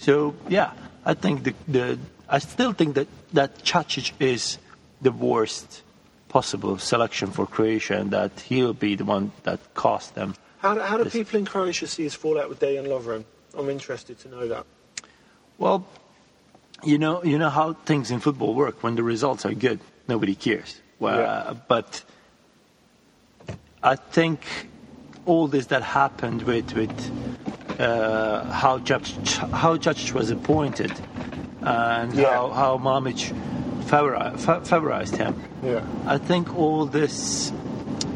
so 0.00 0.34
yeah, 0.48 0.72
I 1.04 1.12
think 1.14 1.44
the, 1.44 1.54
the 1.68 1.98
I 2.28 2.38
still 2.38 2.72
think 2.72 2.94
that 2.94 3.06
that 3.34 3.62
Čačić 3.62 4.12
is 4.18 4.58
the 5.00 5.12
worst 5.12 5.82
possible 6.28 6.78
selection 6.78 7.30
for 7.30 7.46
Croatia, 7.46 7.98
and 7.98 8.10
that 8.12 8.40
he'll 8.40 8.72
be 8.72 8.94
the 8.96 9.04
one 9.04 9.32
that 9.42 9.60
cost 9.74 10.14
them. 10.14 10.34
How 10.58 10.74
do, 10.74 10.80
how 10.80 10.96
do 10.96 11.04
people 11.10 11.38
in 11.38 11.44
Croatia 11.44 11.86
see 11.86 12.04
his 12.04 12.14
fallout 12.14 12.48
with 12.48 12.60
Dejan 12.60 12.86
Lovren? 12.86 13.24
I'm 13.56 13.68
interested 13.68 14.18
to 14.20 14.28
know 14.28 14.48
that. 14.48 14.64
Well, 15.58 15.86
you 16.82 16.96
know, 16.96 17.22
you 17.22 17.36
know 17.36 17.50
how 17.50 17.74
things 17.74 18.10
in 18.10 18.20
football 18.20 18.54
work. 18.54 18.82
When 18.82 18.94
the 18.94 19.02
results 19.02 19.44
are 19.44 19.52
good, 19.52 19.80
nobody 20.08 20.34
cares. 20.34 20.80
Well, 20.98 21.18
Yeah. 21.20 21.54
but 21.68 22.02
I 23.82 23.96
think 23.96 24.40
all 25.26 25.46
this 25.48 25.66
that 25.66 25.82
happened 25.82 26.42
with 26.42 26.74
with 26.74 26.90
uh, 27.80 28.44
how 28.44 28.78
Judge 28.78 29.36
how 29.36 29.76
Judge 29.76 30.12
was 30.12 30.30
appointed 30.30 30.92
and 31.62 32.12
Yeah. 32.14 32.30
how 32.34 32.50
how 32.50 32.78
fa- 34.38 34.60
favorized 34.64 35.16
him. 35.16 35.34
Yeah. 35.62 35.80
I 36.06 36.18
think 36.18 36.54
all 36.56 36.84
this 36.86 37.52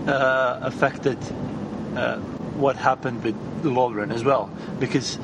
uh, 0.06 0.59
affected 0.62 1.18
uh, 1.97 2.18
what 2.61 2.76
happened 2.76 3.23
with 3.25 3.35
Lovren 3.64 4.12
as 4.12 4.23
well, 4.25 4.50
because 4.78 5.18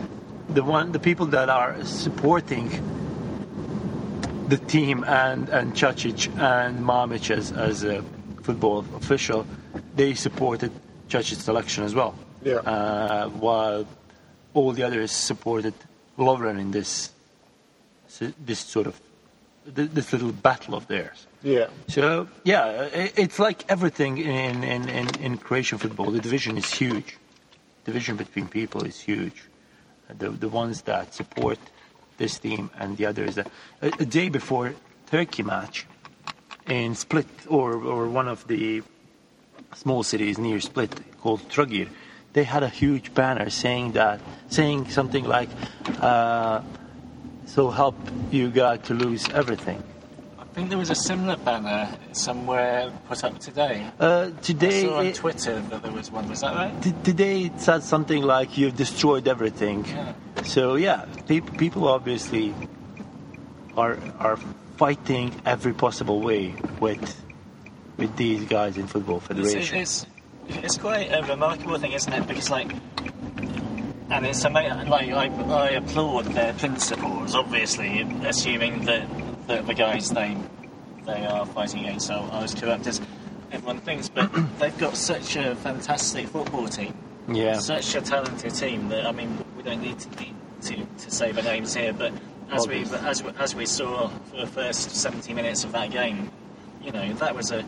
the 0.49 0.63
one 0.65 0.93
the 0.93 0.99
people 0.99 1.27
that 1.27 1.49
are 1.51 1.77
supporting 1.85 2.71
the 4.49 4.57
team 4.57 5.05
and 5.05 5.49
and 5.51 5.75
Čačić 5.75 6.29
and 6.41 6.81
Mamic 6.81 7.31
as 7.31 7.53
as 7.53 7.85
a 7.85 8.03
football 8.43 8.85
official, 8.97 9.47
they 9.95 10.15
supported 10.15 10.73
Čačić's 11.09 11.45
selection 11.45 11.85
as 11.85 11.95
well. 11.95 12.15
Yeah. 12.43 12.57
Uh, 12.57 13.29
while 13.29 13.87
all 14.55 14.73
the 14.73 14.83
others 14.83 15.13
supported 15.13 15.75
Lovren 16.19 16.59
in 16.59 16.71
this 16.71 17.11
this 18.45 18.59
sort 18.59 18.87
of 18.87 19.01
this 19.65 20.13
little 20.13 20.33
battle 20.33 20.75
of 20.75 20.87
theirs. 20.89 21.27
Yeah. 21.43 21.69
So 21.89 22.29
yeah, 22.45 22.89
it's 22.93 23.39
like 23.39 23.65
everything 23.69 24.19
in, 24.19 24.65
in, 24.65 24.89
in, 24.89 25.15
in 25.21 25.39
Croatian 25.39 25.79
football. 25.79 26.11
The 26.11 26.21
division 26.21 26.57
is 26.59 26.73
huge. 26.73 27.17
Division 27.85 28.17
between 28.17 28.49
people 28.49 28.85
is 28.85 28.99
huge. 28.99 29.43
The 30.19 30.31
the 30.31 30.49
ones 30.49 30.83
that 30.83 31.15
support 31.15 31.59
this 32.17 32.39
team 32.39 32.71
and 32.79 32.97
the 32.97 33.07
others. 33.07 33.39
A, 33.39 33.47
a 33.81 34.05
day 34.05 34.29
before 34.29 34.75
Turkey 35.11 35.43
match 35.43 35.87
in 36.71 36.95
Split 36.95 37.27
or 37.49 37.75
or 37.83 38.09
one 38.09 38.29
of 38.29 38.47
the 38.47 38.83
small 39.75 40.03
cities 40.03 40.39
near 40.39 40.61
Split 40.61 40.91
called 41.21 41.41
Trogir, 41.51 41.89
they 42.33 42.45
had 42.45 42.63
a 42.63 42.69
huge 42.69 43.13
banner 43.15 43.51
saying 43.51 43.93
that 43.93 44.21
saying 44.49 44.89
something 44.91 45.25
like. 45.25 45.49
Uh, 46.01 46.63
so 47.47 47.69
help 47.71 47.97
you 48.31 48.49
God 48.49 48.85
to 48.85 48.95
lose 48.95 49.29
everything. 49.31 49.83
I 50.39 50.45
think 50.55 50.69
there 50.69 50.79
was 50.79 50.91
a 50.91 50.95
similar 50.95 51.37
banner 51.37 51.89
somewhere 52.13 52.93
put 53.09 53.25
up 53.25 53.39
today. 53.41 53.87
Uh, 53.99 54.31
I 54.37 54.41
today, 54.41 54.85
saw 54.87 54.99
on 54.99 55.07
it- 55.07 55.15
Twitter 55.17 55.59
that 55.71 55.83
there 55.83 55.91
was 55.93 56.13
one. 56.13 56.29
Was 56.29 56.43
that 56.43 56.55
right? 56.55 56.83
t- 56.83 56.95
today 57.03 57.47
it 57.51 57.61
said 57.61 57.83
something 57.83 58.23
like 58.23 58.57
you've 58.57 58.77
destroyed 58.77 59.27
everything. 59.27 59.85
Yeah. 59.85 60.15
So 60.45 60.77
yeah, 60.77 61.07
pe- 61.27 61.41
people 61.41 61.89
obviously 61.89 62.55
are 63.77 63.99
are 64.21 64.39
fighting 64.81 65.31
every 65.45 65.75
possible 65.75 66.23
way 66.23 66.55
with 66.81 67.05
with 67.99 68.17
these 68.17 68.43
guys 68.47 68.79
in 68.79 68.87
football 68.87 69.19
It's, 69.19 69.27
federation. 69.27 69.77
it's, 69.77 70.07
it's 70.49 70.79
quite 70.79 71.13
a 71.13 71.23
remarkable 71.27 71.77
thing, 71.79 71.93
isn't 71.93 72.11
it? 72.11 72.27
Because 72.27 72.49
like, 72.49 72.73
and 74.09 74.25
it's 74.25 74.43
ama- 74.43 74.87
like 74.89 75.11
I, 75.11 75.27
I 75.27 75.69
applaud 75.73 76.25
their 76.33 76.55
principles. 76.55 77.35
Obviously, 77.35 78.01
assuming 78.25 78.87
that, 78.87 79.07
that 79.49 79.67
the 79.67 79.75
guys 79.75 80.09
they 80.13 80.35
they 81.05 81.27
are 81.27 81.45
fighting 81.45 81.81
against 81.81 82.11
are, 82.11 82.43
as 82.43 82.55
corrupt 82.55 82.87
as 82.87 83.03
everyone 83.53 83.81
thinks. 83.81 84.09
But 84.09 84.31
they've 84.59 84.79
got 84.79 84.97
such 84.97 85.37
a 85.37 85.57
fantastic 85.57 86.29
football 86.29 86.69
team, 86.69 86.95
yeah, 87.29 87.59
such 87.59 87.95
a 87.97 88.01
talented 88.01 88.55
team 88.55 88.89
that 88.89 89.07
I 89.07 89.13
mean, 89.13 89.45
we 89.59 89.63
don't 89.63 89.83
need 89.83 89.99
to 89.99 90.09
need 90.19 90.35
to, 90.63 90.77
to 91.05 91.11
say 91.11 91.33
the 91.33 91.43
names 91.43 91.75
here, 91.75 91.93
but 91.93 92.15
as 92.51 92.67
we 92.69 92.85
as 92.85 93.23
we, 93.23 93.31
as 93.39 93.55
we 93.55 93.67
saw 93.67 94.09
for 94.09 94.37
the 94.39 94.47
first 94.47 94.91
70 94.91 95.35
minutes 95.35 95.65
of 95.65 95.73
that 95.73 95.91
game, 95.91 96.31
you 96.83 96.93
know 96.93 97.13
that 97.15 97.35
was 97.35 97.51
a 97.53 97.65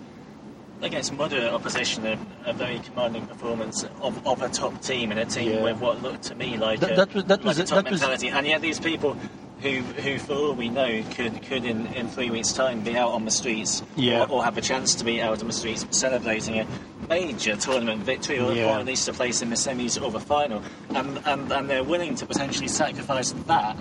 against 0.82 1.12
moderate 1.12 1.52
opposition, 1.52 2.04
a, 2.06 2.18
a 2.44 2.52
very 2.52 2.80
commanding 2.80 3.24
performance 3.26 3.84
of, 4.00 4.26
of 4.26 4.42
a 4.42 4.48
top 4.48 4.82
team 4.82 5.12
and 5.12 5.20
a 5.20 5.24
team 5.24 5.52
Yeah. 5.52 5.62
with 5.62 5.76
what 5.78 6.02
looked 6.02 6.24
to 6.24 6.34
me 6.34 6.56
like, 6.56 6.80
That- 6.80 6.92
a, 6.92 6.96
that 6.96 7.14
was- 7.14 7.24
that 7.26 7.38
like 7.40 7.44
was 7.44 7.58
a 7.60 7.64
top 7.64 7.84
that 7.84 7.90
was- 7.92 8.00
mentality. 8.00 8.28
And 8.30 8.44
yet 8.48 8.62
these 8.62 8.80
people 8.80 9.16
who, 9.60 9.78
who 9.82 10.18
for 10.18 10.32
all 10.34 10.54
we 10.54 10.68
know, 10.68 11.04
could, 11.12 11.40
could 11.42 11.64
in, 11.64 11.86
in 11.94 12.08
three 12.08 12.30
weeks' 12.30 12.52
time 12.52 12.80
be 12.80 12.96
out 12.96 13.10
on 13.12 13.24
the 13.24 13.30
streets 13.30 13.84
Yeah. 13.94 14.24
or, 14.24 14.30
or 14.32 14.44
have 14.44 14.58
a 14.58 14.60
chance 14.60 14.96
to 14.96 15.04
be 15.04 15.22
out 15.22 15.40
on 15.40 15.46
the 15.46 15.52
streets 15.52 15.86
celebrating 15.92 16.58
a 16.58 16.66
major 17.08 17.54
tournament 17.54 18.02
victory 18.02 18.40
or, 18.40 18.52
Yeah. 18.52 18.74
or 18.74 18.80
at 18.80 18.84
least 18.86 19.06
a 19.06 19.12
place 19.12 19.40
in 19.40 19.50
the 19.50 19.56
semis 19.56 20.02
or 20.02 20.10
the 20.10 20.18
final. 20.18 20.64
And, 20.96 21.20
and, 21.26 21.52
and 21.52 21.70
they're 21.70 21.84
willing 21.84 22.16
to 22.16 22.26
potentially 22.26 22.66
sacrifice 22.66 23.30
that 23.46 23.76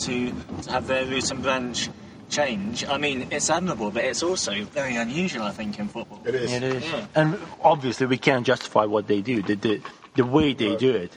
to, 0.00 0.32
to 0.62 0.70
have 0.70 0.86
their 0.86 1.04
root 1.06 1.30
and 1.30 1.42
branch 1.42 1.88
change. 2.30 2.86
I 2.86 2.98
mean, 2.98 3.28
it's 3.30 3.48
admirable, 3.50 3.90
but 3.90 4.04
it's 4.04 4.22
also 4.22 4.52
very 4.64 4.96
unusual, 4.96 5.42
I 5.44 5.50
think, 5.50 5.78
in 5.78 5.88
football. 5.88 6.20
It 6.26 6.34
is. 6.34 6.52
it 6.52 6.62
is. 6.62 6.84
Yeah. 6.84 7.06
And 7.14 7.38
obviously 7.62 8.06
we 8.06 8.18
can't 8.18 8.46
justify 8.46 8.84
what 8.84 9.06
they 9.06 9.20
do, 9.22 9.42
the 9.42 9.54
the, 9.54 9.80
the 10.14 10.24
way 10.24 10.52
they 10.52 10.76
do 10.76 10.90
it, 10.94 11.12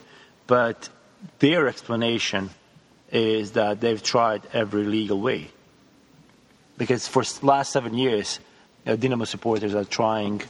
but 0.48 0.90
their 1.40 1.68
explanation 1.68 2.50
is 3.12 3.52
that 3.52 3.82
they've 3.82 4.02
tried 4.02 4.42
every 4.54 4.86
legal 4.86 5.20
way. 5.20 5.50
Because 6.78 7.08
for 7.08 7.22
s- 7.22 7.44
last 7.44 7.74
seven 7.74 7.94
years, 7.94 8.40
uh, 8.88 8.96
Dynamo 8.96 9.26
supporters 9.26 9.76
are 9.76 9.84
trying 9.84 10.42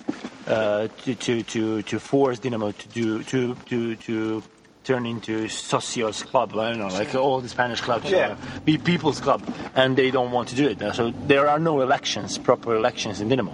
uh, 0.48 0.88
to, 1.04 1.16
to, 1.16 1.44
to, 1.44 1.82
to 1.82 2.00
force 2.00 2.40
Dynamo 2.40 2.72
to 2.72 2.88
do 2.90 3.24
to, 3.24 3.56
to, 3.66 3.96
to 3.96 4.44
turn 4.84 5.06
into 5.06 5.46
socios 5.46 6.26
club. 6.26 6.56
I 6.58 6.70
don't 6.70 6.80
know, 6.80 6.88
like 6.88 7.14
all 7.16 7.40
the 7.42 7.50
Spanish 7.50 7.82
clubs, 7.82 8.10
Yeah. 8.10 8.36
be 8.66 8.78
people's 8.78 9.20
club, 9.20 9.42
and 9.76 9.96
they 9.96 10.12
don't 10.12 10.32
want 10.32 10.50
to 10.50 10.56
do 10.56 10.68
it. 10.68 10.80
So 10.96 11.12
there 11.28 11.48
are 11.48 11.60
no 11.60 11.82
elections, 11.82 12.38
proper 12.38 12.76
elections 12.76 13.22
in 13.22 13.30
Dynamo, 13.30 13.54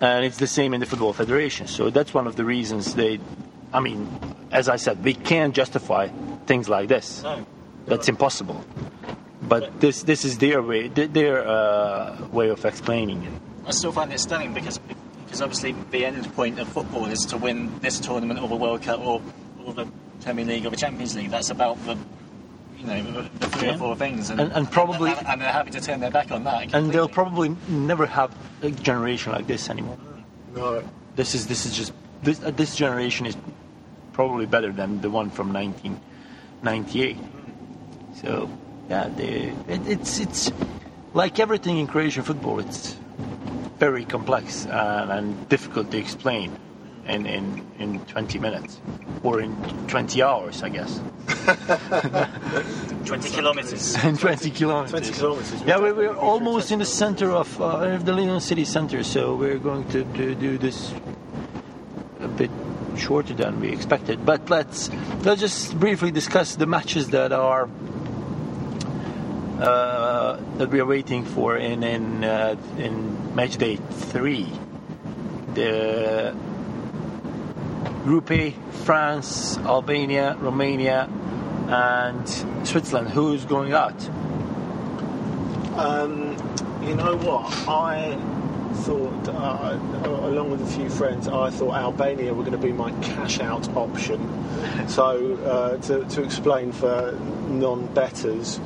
and 0.00 0.24
it's 0.24 0.38
the 0.38 0.46
same 0.46 0.74
in 0.74 0.80
the 0.80 0.86
football 0.86 1.12
federation. 1.12 1.66
So 1.66 1.90
that's 1.90 2.14
one 2.14 2.26
of 2.26 2.36
the 2.36 2.44
reasons 2.44 2.94
they. 2.94 3.20
I 3.72 3.80
mean, 3.80 4.08
as 4.50 4.68
I 4.68 4.76
said, 4.76 5.04
we 5.04 5.12
can't 5.14 5.54
justify 5.54 6.08
things 6.46 6.68
like 6.68 6.88
this. 6.88 7.22
No. 7.22 7.44
That's 7.86 8.08
impossible. 8.08 8.64
But 9.42 9.80
this 9.80 10.02
this 10.02 10.24
is 10.24 10.38
their 10.38 10.62
way, 10.62 10.88
their 10.88 11.46
uh, 11.46 12.26
way 12.32 12.48
of 12.48 12.64
explaining 12.64 13.22
it. 13.24 13.32
I 13.66 13.70
still 13.72 13.92
find 13.92 14.12
it 14.12 14.18
stunning 14.20 14.54
because 14.54 14.78
because 15.24 15.42
obviously 15.42 15.74
the 15.90 16.06
end 16.06 16.34
point 16.34 16.58
of 16.58 16.68
football 16.68 17.04
is 17.06 17.20
to 17.26 17.36
win 17.36 17.78
this 17.80 18.00
tournament 18.00 18.40
or 18.40 18.48
the 18.48 18.56
World 18.56 18.82
Cup 18.82 19.00
or, 19.00 19.20
or 19.64 19.72
the 19.74 19.86
Premier 20.22 20.44
League 20.44 20.66
or 20.66 20.70
the 20.70 20.76
Champions 20.76 21.14
League. 21.16 21.30
That's 21.30 21.50
about 21.50 21.76
the 21.84 21.96
you 22.78 22.86
know 22.86 23.02
the, 23.02 23.22
the 23.40 23.46
three 23.50 23.68
Yeah. 23.68 23.74
or 23.74 23.78
four 23.78 23.96
things, 23.96 24.30
And- 24.30 24.40
and 24.40 24.70
probably- 24.70 25.10
and, 25.10 25.26
and 25.26 25.40
they're 25.40 25.52
happy 25.52 25.70
to 25.72 25.80
turn 25.80 25.98
their 26.00 26.10
back 26.12 26.30
on 26.30 26.44
that. 26.44 26.72
And 26.74 26.92
they'll 26.92 27.08
probably 27.08 27.56
never 27.68 28.06
have 28.06 28.34
a 28.62 28.70
generation 28.70 29.32
like 29.32 29.46
this 29.48 29.68
anymore. 29.68 29.98
No. 30.54 30.82
This 31.16 31.34
is 31.34 31.46
this 31.48 31.66
is 31.66 31.76
just 31.76 31.92
this 32.22 32.42
uh, 32.42 32.50
this 32.52 32.76
generation 32.76 33.26
is 33.26 33.36
probably 34.12 34.46
better 34.46 34.70
than 34.72 35.00
the 35.00 35.10
one 35.10 35.30
from 35.30 35.52
1998. 35.52 37.16
So 38.22 38.48
yeah, 38.88 39.08
they, 39.08 39.52
it, 39.68 39.86
it's 39.86 40.18
it's 40.20 40.52
like 41.14 41.38
everything 41.40 41.78
in 41.78 41.86
Croatian 41.86 42.22
football. 42.22 42.60
It's 42.60 42.96
very 43.78 44.04
complex 44.04 44.66
and, 44.66 45.10
and 45.10 45.48
difficult 45.48 45.90
to 45.92 45.98
explain 45.98 46.56
in, 47.08 47.26
in 47.26 47.66
in 47.78 48.00
20 48.06 48.38
minutes 48.38 48.80
or 49.22 49.40
in 49.40 49.54
20 49.86 50.22
hours, 50.22 50.62
I 50.62 50.68
guess. 50.68 51.00
twenty 53.04 53.30
kilometres. 53.30 54.04
in 54.04 54.16
20 54.16 54.50
kilometers. 54.50 54.90
20 54.90 55.12
kilometres. 55.12 55.62
Yeah, 55.66 55.78
we're, 55.78 55.94
we're 55.94 56.16
almost 56.16 56.70
in 56.72 56.78
the 56.78 56.84
center 56.84 57.30
of 57.32 57.60
uh, 57.60 57.96
the 57.98 58.12
Lyon 58.12 58.40
city 58.40 58.64
center, 58.64 59.02
so 59.02 59.34
we're 59.34 59.58
going 59.58 59.88
to, 59.90 60.04
to 60.04 60.34
do 60.34 60.58
this 60.58 60.92
a 62.20 62.28
bit 62.28 62.50
shorter 62.96 63.34
than 63.34 63.60
we 63.60 63.70
expected. 63.70 64.24
But 64.26 64.50
let's 64.50 64.90
let's 65.24 65.40
just 65.40 65.78
briefly 65.78 66.10
discuss 66.10 66.56
the 66.56 66.66
matches 66.66 67.10
that 67.10 67.32
are 67.32 67.68
uh, 69.60 70.40
that 70.58 70.70
we 70.70 70.80
are 70.80 70.86
waiting 70.86 71.24
for 71.24 71.56
in 71.56 71.82
in 71.82 72.24
uh, 72.24 72.56
in 72.78 73.34
match 73.34 73.56
day 73.56 73.76
three. 73.76 74.46
The 75.54 76.34
A: 78.08 78.50
France, 78.84 79.58
Albania, 79.58 80.34
Romania, 80.40 81.10
and 81.68 82.66
Switzerland. 82.66 83.10
Who's 83.10 83.44
going 83.44 83.74
out? 83.74 84.08
Um, 85.76 86.30
you 86.82 86.94
know 86.94 87.16
what? 87.16 87.52
I 87.68 88.16
thought, 88.76 89.28
uh, 89.28 89.78
along 90.26 90.50
with 90.50 90.62
a 90.62 90.66
few 90.66 90.88
friends, 90.88 91.28
I 91.28 91.50
thought 91.50 91.74
Albania 91.74 92.32
were 92.32 92.44
going 92.44 92.58
to 92.58 92.66
be 92.66 92.72
my 92.72 92.92
cash 93.02 93.40
out 93.40 93.68
option. 93.76 94.18
So, 94.88 95.34
uh, 95.44 95.76
to, 95.88 96.06
to 96.06 96.22
explain 96.22 96.72
for 96.72 97.12
non 97.48 97.92
betters, 97.92 98.58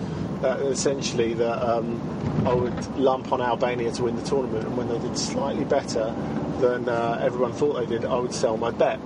uh, 0.44 0.58
essentially 0.70 1.34
that 1.34 1.68
um, 1.68 2.00
I 2.46 2.54
would 2.54 2.96
lump 2.96 3.32
on 3.32 3.40
Albania 3.40 3.90
to 3.90 4.04
win 4.04 4.14
the 4.14 4.22
tournament, 4.22 4.66
and 4.66 4.76
when 4.76 4.87
they 4.87 5.00
did 5.00 5.18
slightly 5.18 5.64
better 5.64 6.14
than 6.61 6.88
uh, 6.88 7.18
everyone 7.20 7.52
thought 7.52 7.75
they 7.75 7.87
did, 7.87 8.04
I 8.04 8.16
would 8.16 8.32
sell 8.32 8.56
my 8.56 8.70
bet. 8.70 9.00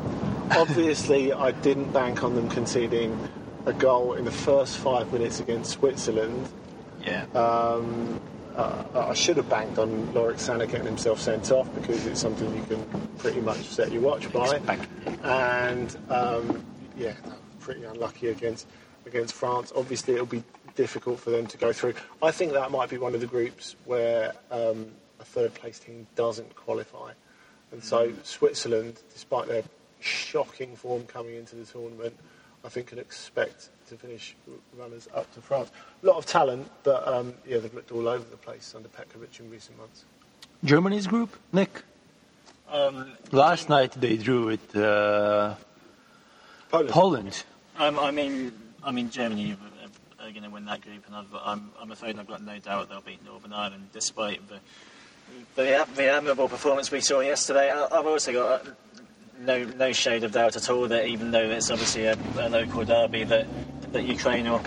Obviously, 0.50 1.32
I 1.32 1.50
didn't 1.52 1.92
bank 1.92 2.22
on 2.22 2.34
them 2.34 2.48
conceding 2.48 3.28
a 3.66 3.72
goal 3.72 4.14
in 4.14 4.24
the 4.24 4.30
first 4.30 4.78
five 4.78 5.12
minutes 5.12 5.40
against 5.40 5.72
Switzerland. 5.72 6.48
Yeah. 7.04 7.24
Um, 7.34 8.20
uh, 8.54 8.84
I 8.94 9.14
should 9.14 9.36
have 9.36 9.48
banked 9.48 9.78
on 9.78 10.06
Lorik 10.08 10.44
Cana 10.44 10.66
getting 10.66 10.86
himself 10.86 11.20
sent 11.20 11.50
off 11.50 11.72
because 11.74 12.06
it's 12.06 12.20
something 12.20 12.54
you 12.56 12.62
can 12.62 13.08
pretty 13.18 13.40
much 13.40 13.64
set 13.64 13.92
your 13.92 14.02
watch 14.02 14.32
by. 14.32 14.60
And 15.22 15.96
um, 16.08 16.64
yeah, 16.96 17.14
pretty 17.60 17.84
unlucky 17.84 18.28
against 18.28 18.66
against 19.04 19.34
France. 19.34 19.72
Obviously, 19.76 20.14
it'll 20.14 20.26
be 20.26 20.42
difficult 20.74 21.20
for 21.20 21.30
them 21.30 21.46
to 21.48 21.58
go 21.58 21.72
through. 21.72 21.94
I 22.22 22.30
think 22.30 22.52
that 22.52 22.70
might 22.70 22.88
be 22.88 22.98
one 22.98 23.14
of 23.14 23.20
the 23.20 23.26
groups 23.26 23.76
where 23.84 24.32
um, 24.50 24.90
a 25.20 25.24
third 25.24 25.52
place 25.54 25.78
team 25.78 26.06
doesn't 26.14 26.54
qualify. 26.56 27.12
And 27.72 27.82
so 27.82 28.12
Switzerland, 28.22 29.02
despite 29.12 29.48
their 29.48 29.64
shocking 30.06 30.76
form 30.76 31.04
coming 31.04 31.34
into 31.34 31.56
the 31.56 31.64
tournament, 31.64 32.16
I 32.64 32.68
think 32.68 32.88
can 32.88 32.98
expect 32.98 33.70
to 33.88 33.96
finish 33.96 34.34
runners 34.76 35.08
up 35.14 35.32
to 35.34 35.40
France. 35.40 35.70
A 36.02 36.06
lot 36.06 36.16
of 36.16 36.26
talent, 36.26 36.68
but 36.82 37.06
um, 37.06 37.34
yeah, 37.46 37.58
they've 37.58 37.72
looked 37.74 37.92
all 37.92 38.08
over 38.08 38.24
the 38.30 38.36
place 38.36 38.74
under 38.74 38.88
Petkovic 38.88 39.38
in 39.40 39.50
recent 39.50 39.78
months. 39.78 40.04
Germany's 40.64 41.06
group, 41.06 41.36
Nick. 41.52 41.82
Um, 42.70 43.12
Last 43.30 43.68
night 43.68 43.92
they 43.92 44.16
drew 44.16 44.46
with 44.46 44.74
uh, 44.74 45.54
Poland. 46.70 46.90
Poland. 46.90 47.44
um, 47.78 47.98
I 47.98 48.10
mean, 48.10 48.52
I 48.82 48.90
mean, 48.90 49.10
Germany 49.10 49.52
are, 49.52 50.26
are 50.26 50.30
going 50.30 50.42
to 50.42 50.50
win 50.50 50.64
that 50.64 50.80
group, 50.80 51.06
and 51.06 51.14
I've, 51.14 51.32
I'm, 51.44 51.70
I'm 51.80 51.92
afraid 51.92 52.18
I've 52.18 52.26
got 52.26 52.42
no 52.42 52.58
doubt 52.58 52.88
they'll 52.88 53.00
beat 53.00 53.24
Northern 53.24 53.52
Ireland, 53.52 53.90
despite 53.92 54.48
the 54.48 54.58
the, 55.54 55.86
the 55.94 56.08
admirable 56.10 56.48
performance 56.48 56.90
we 56.90 57.00
saw 57.00 57.20
yesterday. 57.20 57.70
I, 57.70 57.84
I've 57.86 58.06
also 58.06 58.32
got 58.32 58.66
uh, 58.66 58.70
no 59.40 59.64
no 59.64 59.92
shade 59.92 60.24
of 60.24 60.32
doubt 60.32 60.56
at 60.56 60.70
all 60.70 60.88
that 60.88 61.06
even 61.06 61.30
though 61.30 61.50
it's 61.50 61.70
obviously 61.70 62.06
a, 62.06 62.16
a 62.38 62.48
local 62.48 62.84
derby, 62.84 63.24
that 63.24 63.46
that 63.92 64.04
Ukraine 64.04 64.46
or 64.46 64.60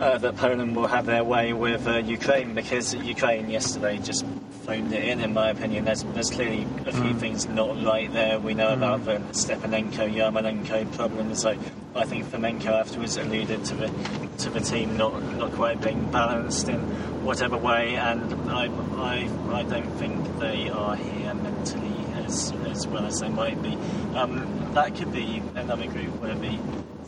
uh, 0.00 0.18
that 0.18 0.36
Poland 0.36 0.76
will 0.76 0.86
have 0.86 1.06
their 1.06 1.24
way 1.24 1.52
with 1.52 1.86
uh, 1.86 1.98
Ukraine 1.98 2.54
because 2.54 2.94
Ukraine 2.94 3.48
yesterday 3.48 3.98
just 3.98 4.26
phoned 4.64 4.92
it 4.92 5.04
in. 5.04 5.20
In 5.20 5.32
my 5.32 5.50
opinion, 5.50 5.84
there's 5.84 6.02
there's 6.02 6.30
clearly 6.30 6.66
a 6.86 6.92
few 6.92 7.14
things 7.14 7.46
not 7.48 7.82
right 7.82 8.12
there. 8.12 8.38
We 8.38 8.54
know 8.54 8.74
about 8.74 9.04
the 9.04 9.18
Stepanenko 9.32 10.12
Yarmolenko 10.12 10.92
problem, 10.94 11.34
so 11.34 11.56
I 11.94 12.04
think 12.04 12.26
Fomenko 12.26 12.66
afterwards 12.66 13.16
alluded 13.16 13.64
to 13.66 13.74
the 13.74 13.88
to 14.38 14.50
the 14.50 14.60
team 14.60 14.96
not 14.96 15.22
not 15.36 15.52
quite 15.52 15.80
being 15.80 16.10
balanced 16.10 16.68
in 16.68 16.80
whatever 17.24 17.56
way, 17.56 17.96
and 17.96 18.50
I 18.50 18.66
I, 18.96 19.30
I 19.52 19.62
don't 19.62 19.90
think 19.98 20.38
they 20.38 20.68
are 20.68 20.96
here 20.96 21.34
mentally 21.34 21.96
as 22.26 22.52
as 22.68 22.86
well 22.86 23.06
as 23.06 23.20
they 23.20 23.28
might 23.28 23.60
be. 23.62 23.74
Um, 24.14 24.70
that 24.74 24.94
could 24.94 25.12
be 25.12 25.42
another 25.54 25.86
group 25.86 26.20
where 26.20 26.34
the 26.34 26.58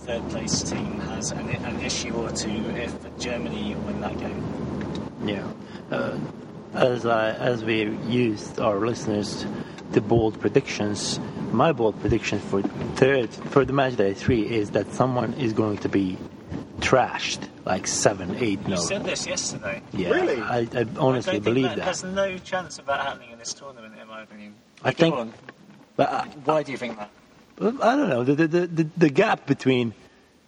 third 0.06 0.28
place 0.30 0.62
team 0.62 1.00
has 1.00 1.32
an, 1.32 1.48
an 1.50 1.80
issue 1.80 2.14
or 2.14 2.30
two 2.30 2.70
if 2.76 2.92
Germany 3.18 3.74
win 3.86 4.00
that 4.00 4.18
game. 4.18 4.42
Yeah. 5.24 5.46
Uh, 5.90 6.18
as 6.74 7.04
I, 7.06 7.30
as 7.32 7.64
we 7.64 7.88
used 8.06 8.60
our 8.60 8.78
listeners 8.86 9.46
the 9.92 10.00
bold 10.02 10.38
predictions, 10.38 11.18
my 11.50 11.72
bold 11.72 11.98
prediction 12.00 12.38
for 12.40 12.60
third 12.96 13.30
for 13.30 13.64
the 13.64 13.72
match 13.72 13.96
day 13.96 14.12
three 14.14 14.42
is 14.42 14.70
that 14.72 14.92
someone 14.92 15.32
is 15.34 15.52
going 15.54 15.78
to 15.78 15.88
be 15.88 16.18
trashed 16.80 17.48
like 17.64 17.86
seven, 17.86 18.36
eight, 18.36 18.60
You 18.62 18.68
no. 18.74 18.76
said 18.76 19.04
this 19.04 19.26
yesterday. 19.26 19.82
Yeah, 19.92 20.10
Really? 20.10 20.40
I, 20.40 20.58
I 20.60 20.68
I 20.80 20.86
honestly 20.98 21.34
don't 21.34 21.44
believe 21.44 21.64
that, 21.64 21.76
that. 21.76 21.84
There's 21.86 22.04
no 22.04 22.38
chance 22.38 22.78
of 22.78 22.86
that 22.86 23.00
happening 23.00 23.30
in 23.30 23.38
this 23.38 23.52
tournament, 23.52 23.94
in 24.00 24.06
my 24.08 24.22
opinion. 24.22 24.54
I 24.84 24.92
Go 24.92 24.96
think- 24.96 25.14
on. 25.14 25.34
But 25.96 26.08
I, 26.10 26.26
Why 26.44 26.62
do 26.62 26.70
you 26.72 26.78
think 26.78 26.96
that? 26.98 27.10
I 27.60 27.96
don't 27.96 28.08
know. 28.08 28.22
The, 28.22 28.34
the, 28.46 28.66
the, 28.68 28.84
the 28.96 29.08
gap 29.10 29.46
between 29.46 29.92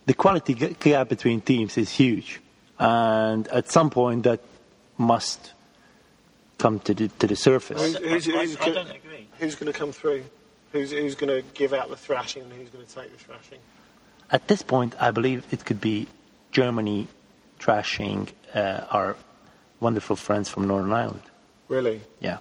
the 0.06 0.14
quality 0.14 0.54
gap 0.54 1.08
between 1.08 1.40
teams 1.40 1.76
is 1.76 1.90
huge, 1.90 2.40
and 2.78 3.48
at 3.48 3.68
some 3.68 3.90
point 3.90 4.22
that 4.24 4.40
must 4.96 5.52
come 6.58 6.78
to 6.80 6.94
the 6.94 7.08
to 7.08 7.26
the 7.26 7.34
surface. 7.34 7.80
Who's, 7.96 7.96
who's, 7.96 8.28
I- 8.28 8.32
who's, 8.42 8.56
I 8.58 8.66
go- 8.66 8.74
don't 8.74 8.90
agree. 8.90 9.26
who's 9.40 9.56
going 9.56 9.72
to 9.72 9.76
come 9.78 9.90
through? 9.92 10.22
Who's, 10.72 10.92
who's 10.92 11.16
going 11.16 11.30
to 11.42 11.42
give 11.52 11.72
out 11.72 11.88
the 11.90 11.96
thrashing 11.96 12.44
and 12.44 12.52
who's 12.52 12.68
going 12.68 12.86
to 12.86 12.94
take 12.94 13.10
the 13.10 13.18
thrashing? 13.18 13.58
At 14.30 14.46
this 14.46 14.62
point, 14.62 14.94
I 15.00 15.10
believe 15.10 15.44
it 15.50 15.64
could 15.64 15.80
be 15.80 16.06
Germany 16.52 17.08
thrashing 17.58 18.28
uh, 18.54 18.82
our 18.92 19.16
wonderful 19.80 20.14
friends 20.14 20.48
from 20.48 20.68
Northern 20.68 20.92
Ireland. 20.92 21.22
Really 21.68 22.02
Yeah, 22.20 22.38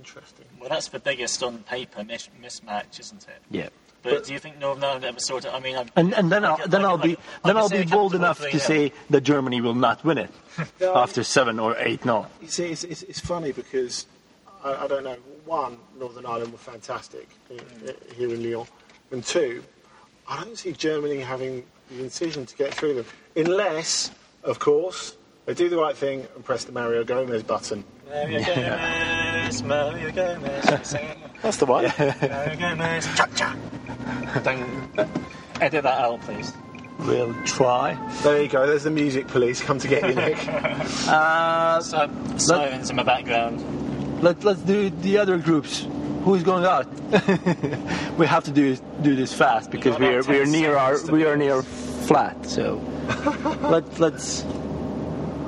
interesting. 0.00 0.46
Well, 0.58 0.68
that's 0.70 0.88
the 0.88 0.98
biggest 0.98 1.42
on 1.42 1.58
paper 1.64 2.02
mis- 2.04 2.30
mismatch, 2.42 2.98
isn't 3.00 3.24
it? 3.28 3.40
yeah. 3.50 3.68
But, 4.02 4.14
But- 4.14 4.24
do 4.24 4.32
you 4.32 4.38
think 4.38 4.58
Northern 4.58 4.82
Ireland 4.84 5.04
ever 5.04 5.20
sort 5.20 5.44
of? 5.44 5.52
I 5.54 5.60
mean, 5.60 5.76
I, 5.76 5.84
And, 5.94 6.14
and 6.14 6.32
then 6.32 6.42
I 6.42 6.48
I'll, 6.52 6.56
could- 6.56 6.70
then 6.70 6.84
I 6.86 6.88
I'll 6.88 6.96
could- 6.98 7.02
be 7.10 7.16
I 7.44 7.48
then 7.48 7.56
I'll 7.58 7.68
be 7.68 7.84
bold 7.84 8.14
enough 8.14 8.40
to 8.40 8.58
say 8.58 8.92
that 9.10 9.20
Germany 9.20 9.60
will 9.60 9.74
not 9.74 10.02
win 10.04 10.16
it 10.16 10.30
No, 10.80 10.96
after 10.96 11.22
seven 11.22 11.58
or 11.60 11.76
eight. 11.78 12.04
No. 12.06 12.26
You 12.40 12.48
see, 12.48 12.66
it's, 12.72 12.84
it's, 12.84 13.02
it's 13.02 13.20
funny 13.20 13.52
because 13.52 14.06
I, 14.64 14.84
I 14.84 14.88
don't 14.88 15.04
know. 15.04 15.16
One, 15.44 15.76
Northern 15.98 16.24
Ireland 16.24 16.52
were 16.52 16.58
fantastic 16.58 17.28
i- 17.50 17.54
i- 17.88 18.14
here 18.14 18.32
in 18.32 18.42
Lyon, 18.42 18.66
and 19.10 19.22
two, 19.22 19.62
I 20.26 20.42
don't 20.44 20.56
see 20.56 20.72
Germany 20.72 21.20
having 21.20 21.66
the 21.90 22.02
incision 22.02 22.46
to 22.46 22.56
get 22.56 22.72
through 22.72 22.94
them, 22.94 23.06
unless, 23.36 24.12
of 24.44 24.60
course, 24.60 25.14
they 25.46 25.54
do 25.54 25.68
the 25.68 25.76
right 25.78 25.96
thing 25.96 26.26
and 26.34 26.44
press 26.44 26.64
the 26.64 26.72
Mario 26.72 27.04
Gomez 27.04 27.42
button. 27.42 27.84
Mario 28.08 28.44
Gomez, 28.44 29.62
Mario 29.62 30.10
Gomez, 30.12 30.88
sing 30.88 31.04
it. 31.04 31.18
That's 31.42 31.56
the 31.58 31.66
one. 31.66 31.84
Mario 31.98 32.56
Gomez, 32.56 33.06
cha 33.16 33.26
cha. 33.34 33.56
Don't 34.42 35.08
edit 35.60 35.82
that 35.82 35.98
out, 36.00 36.20
please. 36.22 36.52
We'll 37.00 37.34
try. 37.44 37.94
There 38.22 38.42
you 38.42 38.48
go. 38.48 38.66
There's 38.66 38.84
the 38.84 38.90
music 38.90 39.26
police 39.28 39.62
come 39.62 39.78
to 39.78 39.88
get 39.88 40.02
you, 40.06 40.14
Nick. 40.14 40.38
Uh, 41.08 41.80
So, 41.80 42.10
sirens 42.36 42.90
in 42.90 42.96
the 42.96 43.04
background. 43.04 44.22
Let, 44.22 44.44
let's 44.44 44.60
do 44.60 44.90
the 44.90 45.16
other 45.18 45.38
groups. 45.38 45.86
Who's 46.24 46.42
going 46.42 46.66
out? 46.66 46.86
we 48.18 48.26
have 48.26 48.44
to 48.44 48.50
do 48.50 48.76
do 49.00 49.16
this 49.16 49.32
fast 49.32 49.70
because 49.70 49.98
we 49.98 50.08
are 50.08 50.22
we 50.24 50.38
are 50.38 50.44
near 50.44 50.76
our 50.76 51.00
we 51.10 51.24
are 51.24 51.34
near 51.36 51.62
flat. 51.62 52.44
So 52.44 52.76
let 53.62 53.98
let's. 53.98 54.44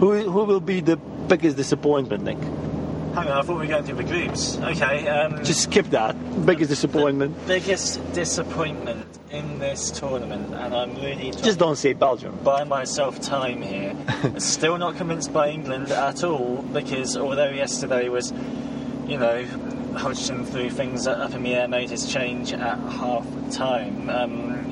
Who 0.02 0.18
who 0.28 0.42
will 0.46 0.58
be 0.58 0.80
the 0.80 0.96
biggest 0.96 1.56
disappointment, 1.56 2.24
Nick? 2.24 2.36
Hang 3.14 3.28
on, 3.28 3.38
I 3.38 3.42
thought 3.42 3.50
we 3.50 3.58
were 3.58 3.66
going 3.66 3.84
through 3.84 4.02
the 4.02 4.02
groups. 4.02 4.58
Okay. 4.58 5.06
Um, 5.06 5.44
Just 5.44 5.62
skip 5.62 5.86
that. 5.90 6.16
Biggest 6.44 6.70
disappointment. 6.70 7.36
biggest 7.46 8.00
disappointment 8.12 9.06
in 9.30 9.60
this 9.60 9.92
tournament, 9.92 10.52
and 10.54 10.74
I'm 10.74 10.96
really 10.96 11.30
Just 11.30 11.60
don't 11.60 11.76
say 11.76 11.92
Belgium. 11.92 12.36
buy 12.42 12.64
myself 12.64 13.20
time 13.20 13.62
here. 13.62 13.94
Still 14.38 14.76
not 14.76 14.96
convinced 14.96 15.32
by 15.32 15.50
England 15.50 15.92
at 15.92 16.24
all, 16.24 16.62
because 16.72 17.16
although 17.16 17.50
yesterday 17.50 18.08
was, 18.08 18.32
you 19.06 19.18
know, 19.18 19.44
Hodgson 19.94 20.44
threw 20.44 20.68
things 20.68 21.06
up 21.06 21.32
in 21.32 21.44
the 21.44 21.54
air, 21.54 21.68
made 21.68 21.90
his 21.90 22.12
change 22.12 22.52
at 22.52 22.76
half 22.76 23.24
time. 23.52 24.10
Um, 24.10 24.68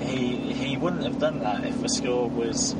he 0.00 0.52
he 0.52 0.76
wouldn't 0.76 1.04
have 1.04 1.20
done 1.20 1.38
that 1.38 1.62
if 1.64 1.80
the 1.80 1.88
score 1.88 2.28
was 2.28 2.74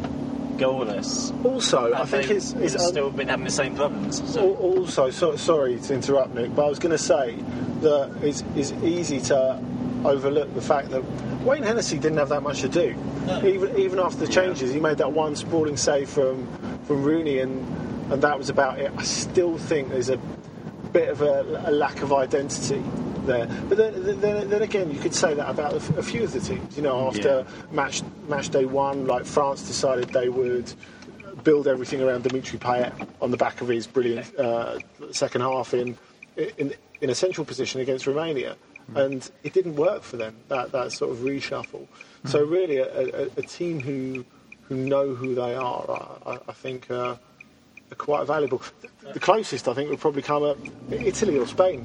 goalless. 0.58 1.32
Also, 1.44 1.92
I 1.92 2.04
think 2.04 2.30
it's, 2.30 2.52
it's 2.52 2.74
have 2.74 2.82
still 2.82 3.10
been 3.10 3.28
having 3.28 3.44
the 3.44 3.50
same 3.50 3.74
problems. 3.76 4.22
So. 4.32 4.54
Also, 4.56 5.10
so, 5.10 5.36
sorry 5.36 5.78
to 5.80 5.94
interrupt, 5.94 6.34
Nick, 6.34 6.54
but 6.54 6.66
I 6.66 6.68
was 6.68 6.78
going 6.78 6.92
to 6.92 6.98
say 6.98 7.36
that 7.80 8.12
it's, 8.22 8.42
it's 8.54 8.72
easy 8.82 9.20
to 9.22 9.62
overlook 10.04 10.52
the 10.54 10.60
fact 10.60 10.90
that 10.90 11.02
Wayne 11.42 11.62
Hennessy 11.62 11.98
didn't 11.98 12.18
have 12.18 12.28
that 12.30 12.42
much 12.42 12.60
to 12.60 12.68
do. 12.68 12.94
No. 13.26 13.44
Even 13.44 13.76
even 13.78 13.98
after 13.98 14.18
the 14.18 14.32
changes, 14.32 14.72
he 14.72 14.80
made 14.80 14.98
that 14.98 15.12
one 15.12 15.36
sprawling 15.36 15.76
save 15.76 16.08
from 16.08 16.46
from 16.84 17.02
Rooney, 17.02 17.38
and 17.38 18.12
and 18.12 18.22
that 18.22 18.36
was 18.36 18.48
about 18.48 18.80
it. 18.80 18.92
I 18.96 19.02
still 19.02 19.58
think 19.58 19.90
there's 19.90 20.10
a 20.10 20.18
bit 20.92 21.08
of 21.08 21.22
a, 21.22 21.64
a 21.66 21.70
lack 21.70 22.02
of 22.02 22.12
identity 22.12 22.82
there. 23.26 23.46
But 23.68 23.78
then, 23.78 24.20
then, 24.20 24.50
then 24.50 24.62
again, 24.62 24.90
you 24.90 24.98
could 24.98 25.14
say 25.14 25.34
that 25.34 25.48
about 25.48 25.74
a 25.74 26.02
few 26.02 26.24
of 26.24 26.32
the 26.32 26.40
teams. 26.40 26.76
You 26.76 26.82
know, 26.82 27.08
after 27.08 27.46
match 27.70 28.02
match 28.28 28.50
day 28.50 28.64
one, 28.64 29.06
like 29.06 29.24
France 29.24 29.66
decided 29.66 30.10
they 30.10 30.28
would 30.28 30.72
build 31.44 31.66
everything 31.66 32.00
around 32.02 32.22
Dimitri 32.22 32.58
Payet 32.58 33.08
on 33.20 33.30
the 33.30 33.36
back 33.36 33.60
of 33.60 33.68
his 33.68 33.86
brilliant 33.86 34.34
uh, 34.36 34.78
second 35.10 35.40
half 35.40 35.74
in, 35.74 35.96
in 36.58 36.74
in 37.00 37.10
a 37.10 37.14
central 37.14 37.44
position 37.44 37.80
against 37.80 38.06
Romania, 38.06 38.56
and 38.94 39.30
it 39.42 39.52
didn't 39.52 39.76
work 39.76 40.02
for 40.02 40.16
them. 40.16 40.36
That 40.48 40.72
that 40.72 40.92
sort 40.92 41.10
of 41.10 41.18
reshuffle. 41.18 41.86
So 42.24 42.44
really, 42.44 42.78
a, 42.78 42.86
a, 42.86 43.28
a 43.36 43.42
team 43.42 43.80
who 43.80 44.24
who 44.68 44.76
know 44.76 45.14
who 45.14 45.34
they 45.34 45.54
are, 45.54 46.18
I, 46.26 46.32
I, 46.32 46.38
I 46.48 46.52
think. 46.52 46.90
Uh, 46.90 47.16
are 47.90 47.94
quite 47.96 48.26
valuable. 48.26 48.62
The 49.12 49.20
closest, 49.20 49.68
I 49.68 49.74
think, 49.74 49.90
would 49.90 50.00
probably 50.00 50.22
come 50.22 50.44
at 50.44 50.56
Italy 50.90 51.38
or 51.38 51.46
Spain. 51.46 51.84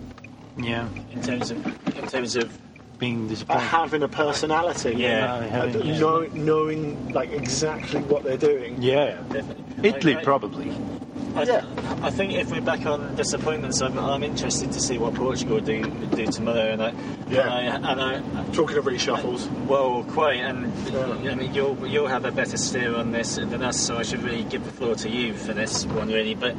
Yeah, 0.57 0.87
in 1.11 1.21
terms 1.21 1.51
of 1.51 1.57
in 1.97 2.07
terms 2.07 2.35
of 2.35 2.57
being 2.99 3.25
Uh, 3.25 3.29
disappointed. 3.29 3.61
having 3.61 4.03
a 4.03 4.07
personality, 4.07 4.95
Yeah, 4.97 5.31
Uh, 5.31 5.37
uh, 5.37 5.41
having- 5.49 5.85
yeah. 5.85 5.99
know, 5.99 6.27
knowing 6.33 7.13
like 7.13 7.31
exactly 7.31 8.01
what 8.01 8.23
they're 8.23 8.37
doing. 8.37 8.81
yeah, 8.81 9.17
definitely 9.31 9.63
Italy 9.89 10.15
I- 10.15 10.19
I- 10.19 10.23
probably. 10.23 10.71
I, 11.35 11.43
Yeah. 11.43 11.61
I 12.01 12.09
think 12.09 12.33
if 12.33 12.49
we're 12.51 12.61
back 12.61 12.87
on 12.87 13.15
disappointments, 13.15 13.81
I'm, 13.81 13.99
I'm 13.99 14.23
interested 14.23 14.71
to 14.71 14.79
see 14.79 14.97
what 14.97 15.13
Portugal 15.13 15.59
do 15.59 15.83
do 16.15 16.25
tomorrow. 16.25 16.71
And 16.71 16.81
I, 16.81 16.93
Yeah. 17.29 17.75
and 17.75 17.85
I, 17.85 18.13
and 18.13 18.37
I 18.37 18.43
Talking 18.53 18.77
of 18.77 18.85
reshuffles, 18.85 19.49
well, 19.65 20.03
quite, 20.03 20.37
and 20.37 20.71
Yeah. 20.91 21.31
I 21.31 21.35
mean, 21.35 21.53
you'll 21.53 21.85
you'll 21.85 22.07
have 22.07 22.25
a 22.25 22.31
better 22.31 22.57
steer 22.57 22.95
on 22.95 23.11
this 23.11 23.35
than 23.35 23.61
us, 23.61 23.79
so 23.79 23.97
I 23.97 24.03
should 24.03 24.23
really 24.23 24.43
give 24.43 24.63
the 24.65 24.71
floor 24.71 24.95
to 24.95 25.09
you 25.09 25.33
for 25.33 25.53
this 25.53 25.85
one, 25.85 26.07
really. 26.07 26.33
But 26.33 26.55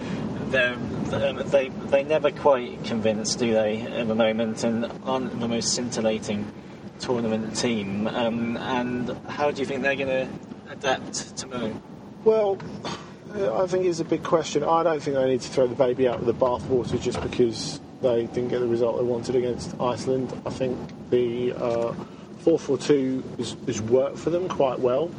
they're, 0.50 0.74
um, 0.74 1.42
they 1.46 1.70
they 1.90 2.04
never 2.04 2.30
quite 2.30 2.84
convince, 2.84 3.34
do 3.34 3.52
they, 3.52 3.80
at 3.80 4.06
the 4.08 4.14
moment, 4.14 4.64
and 4.64 4.90
aren't 5.04 5.40
the 5.40 5.48
most 5.48 5.74
scintillating 5.74 6.50
tournament 7.00 7.56
team. 7.56 8.06
Um, 8.06 8.56
and 8.58 9.10
how 9.28 9.50
do 9.50 9.60
you 9.60 9.66
think 9.66 9.82
they're 9.82 9.96
going 9.96 10.08
to 10.08 10.28
adapt 10.70 11.14
to 11.14 11.34
tomorrow? 11.34 11.82
well, 12.24 12.58
I 13.34 13.66
think 13.66 13.86
it's 13.86 14.00
a 14.00 14.04
big 14.04 14.22
question. 14.22 14.64
I 14.64 14.82
don't 14.82 15.02
think 15.02 15.16
I 15.16 15.26
need 15.26 15.40
to 15.40 15.48
throw 15.48 15.66
the 15.66 15.74
baby 15.74 16.08
out 16.08 16.20
with 16.22 16.26
the 16.26 16.44
bathwater 16.44 17.00
just 17.00 17.20
because 17.22 17.80
they 18.02 18.26
didn't 18.26 18.48
get 18.48 18.60
the 18.60 18.66
result 18.66 18.98
they 18.98 19.04
wanted 19.04 19.34
against 19.34 19.74
Iceland. 19.80 20.32
I 20.46 20.50
think 20.50 20.78
the 21.10 21.52
uh, 21.52 21.94
4-4-2 22.44 23.38
has, 23.38 23.56
has 23.66 23.80
worked 23.82 24.18
for 24.18 24.30
them 24.30 24.48
quite 24.48 24.78
well. 24.78 25.10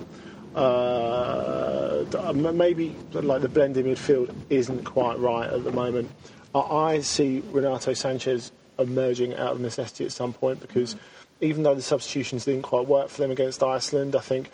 Uh, 0.56 2.06
maybe 2.34 2.96
like 3.14 3.42
the 3.42 3.50
blended 3.50 3.86
midfield 3.86 4.34
isn't 4.50 4.84
quite 4.84 5.20
right 5.20 5.50
at 5.50 5.64
the 5.64 5.72
moment. 5.72 6.10
I, 6.56 6.60
I 6.60 7.00
see 7.02 7.44
Renato 7.52 7.92
Sanches 7.92 8.52
emerging 8.80 9.36
out 9.36 9.52
of 9.52 9.60
necessity 9.60 10.06
at 10.06 10.12
some 10.12 10.34
point 10.34 10.60
because 10.62 10.96
even 11.42 11.64
though 11.64 11.76
the 11.76 11.82
substitutions 11.82 12.46
didn't 12.46 12.64
quite 12.64 12.88
work 12.88 13.10
for 13.10 13.22
them 13.22 13.32
against 13.32 13.62
Iceland, 13.62 14.16
I 14.16 14.20
think 14.20 14.50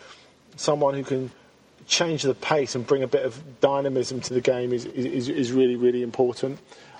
someone 0.56 0.94
who 0.94 1.04
can 1.04 1.30
change 1.86 2.22
the 2.22 2.34
pace 2.34 2.74
and 2.74 2.86
bring 2.86 3.02
a 3.02 3.08
bit 3.08 3.24
of 3.24 3.60
dynamism 3.60 4.20
to 4.20 4.34
the 4.34 4.40
game 4.40 4.72
is, 4.72 4.84
is, 4.86 5.28
is 5.28 5.52
really, 5.52 5.76
really 5.76 6.02
important. 6.02 6.58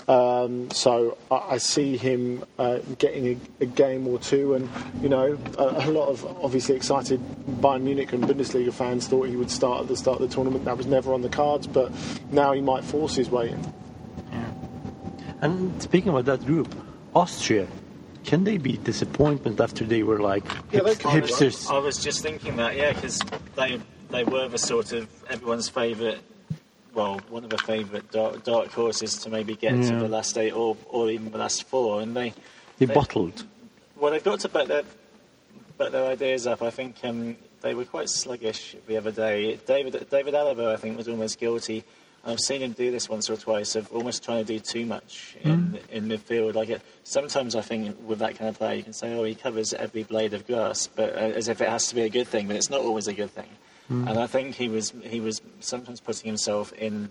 Um, 0.09 0.71
so 0.71 1.19
I, 1.31 1.55
I 1.55 1.59
see 1.59 1.97
him 1.97 2.45
uh, 2.59 2.79
getting 2.99 3.41
a, 3.61 3.65
a 3.65 3.67
game 3.67 4.07
or 4.07 4.19
two, 4.21 4.55
and 4.55 4.69
you 5.03 5.09
know, 5.09 5.37
a, 5.59 5.63
a 5.63 5.91
lot 5.91 6.09
of 6.09 6.25
obviously 6.45 6.77
excited 6.77 7.21
Bayern 7.61 7.83
Munich 7.83 8.13
and 8.13 8.23
Bundesliga 8.23 8.73
fans 8.73 9.09
thought 9.09 9.29
he 9.29 9.35
would 9.37 9.51
start 9.51 9.81
at 9.83 9.89
the 9.89 9.97
start 9.97 10.21
of 10.21 10.29
the 10.29 10.35
tournament. 10.35 10.65
That 10.65 10.77
was 10.77 10.87
never 10.87 11.13
on 11.13 11.23
the 11.23 11.29
cards, 11.29 11.67
but 11.67 11.91
now 12.31 12.53
he 12.53 12.61
might 12.61 12.85
force 12.85 13.17
his 13.17 13.31
way 13.31 13.51
in. 13.51 13.75
Yeah. 14.33 14.45
And 15.41 15.83
speaking 15.83 16.11
about 16.11 16.27
that 16.27 16.47
group, 16.47 16.73
Austria, 17.15 17.67
can 18.25 18.45
they 18.45 18.59
be 18.59 18.77
disappointment 18.77 19.61
after 19.61 19.85
they 19.85 20.03
were 20.05 20.21
like 20.21 20.45
Yeah, 20.71 20.85
hip- 20.85 20.99
can't. 21.01 21.25
hipsters? 21.25 21.69
I 21.71 21.79
was 21.79 21.99
just 21.99 22.23
thinking 22.23 22.57
that, 22.57 22.77
yeah, 22.77 22.93
because 22.93 23.21
they 23.57 23.81
they 24.11 24.23
were 24.23 24.47
the 24.49 24.59
sort 24.59 24.93
of 24.93 25.09
everyone's 25.29 25.69
favourite, 25.69 26.21
well, 26.97 27.21
one 27.29 27.45
of 27.45 27.51
the 27.51 27.59
favourite 27.59 28.11
dark, 28.11 28.43
dark 28.43 28.69
horses 28.73 29.17
to 29.19 29.31
maybe 29.31 29.55
get 29.55 29.71
to 29.89 29.97
the 29.97 30.09
last 30.09 30.37
eight 30.39 30.53
or, 30.53 30.77
or 30.89 31.11
even 31.11 31.31
the 31.31 31.39
last 31.39 31.63
four, 31.65 32.01
and 32.01 32.17
they 32.17 32.31
They 32.79 32.87
they- 32.87 32.95
bottled. 32.95 33.45
well 33.97 34.11
they've 34.11 34.25
got 34.25 34.41
to 34.41 34.49
back 34.49 34.67
their 34.67 34.83
back 35.79 35.93
their 35.93 36.07
ideas 36.11 36.47
up. 36.47 36.63
I 36.63 36.71
think 36.71 36.97
um, 37.05 37.37
they 37.61 37.75
were 37.75 37.85
quite 37.85 38.09
sluggish 38.09 38.75
the 38.89 38.97
other 38.97 39.13
day. 39.13 39.57
David 39.67 40.09
David 40.11 40.35
Alaba, 40.35 40.73
I 40.73 40.77
think, 40.77 40.97
was 40.97 41.07
almost 41.09 41.39
guilty. 41.39 41.85
I've 42.29 42.41
seen 42.41 42.61
him 42.61 42.73
do 42.73 42.91
this 42.91 43.09
once 43.09 43.31
or 43.31 43.37
twice 43.37 43.77
of 43.77 43.93
almost 43.93 44.25
trying 44.25 44.45
to 44.45 44.53
do 44.55 44.59
too 44.59 44.85
much 44.85 45.37
in 45.45 45.79
in 45.93 46.09
midfield. 46.09 46.55
Like 46.55 46.71
it, 46.71 46.83
sometimes 47.05 47.55
I 47.55 47.61
think 47.61 47.97
with 48.05 48.19
that 48.19 48.37
kind 48.37 48.49
of 48.49 48.59
player, 48.59 48.75
you 48.75 48.83
can 48.83 48.93
say, 48.95 49.15
"Oh, 49.15 49.23
he 49.23 49.35
covers 49.37 49.73
every 49.75 50.03
blade 50.03 50.35
of 50.35 50.45
grass," 50.47 50.89
but 50.89 51.11
uh, 51.15 51.19
as 51.41 51.47
if 51.49 51.61
it 51.61 51.69
has 51.69 51.87
to 51.89 51.95
be 51.95 52.03
a 52.03 52.09
good 52.09 52.27
thing. 52.27 52.47
But 52.49 52.57
it's 52.57 52.71
not 52.71 52.81
always 52.81 53.07
a 53.07 53.13
good 53.15 53.31
thing. 53.31 53.49
And 53.89 54.19
I 54.19 54.27
think 54.27 54.57
he 54.57 54.69
was 54.69 54.93
he 55.05 55.21
was 55.21 55.41
sometimes 55.61 56.01
putting 56.01 56.27
himself 56.27 56.73
in 56.73 57.09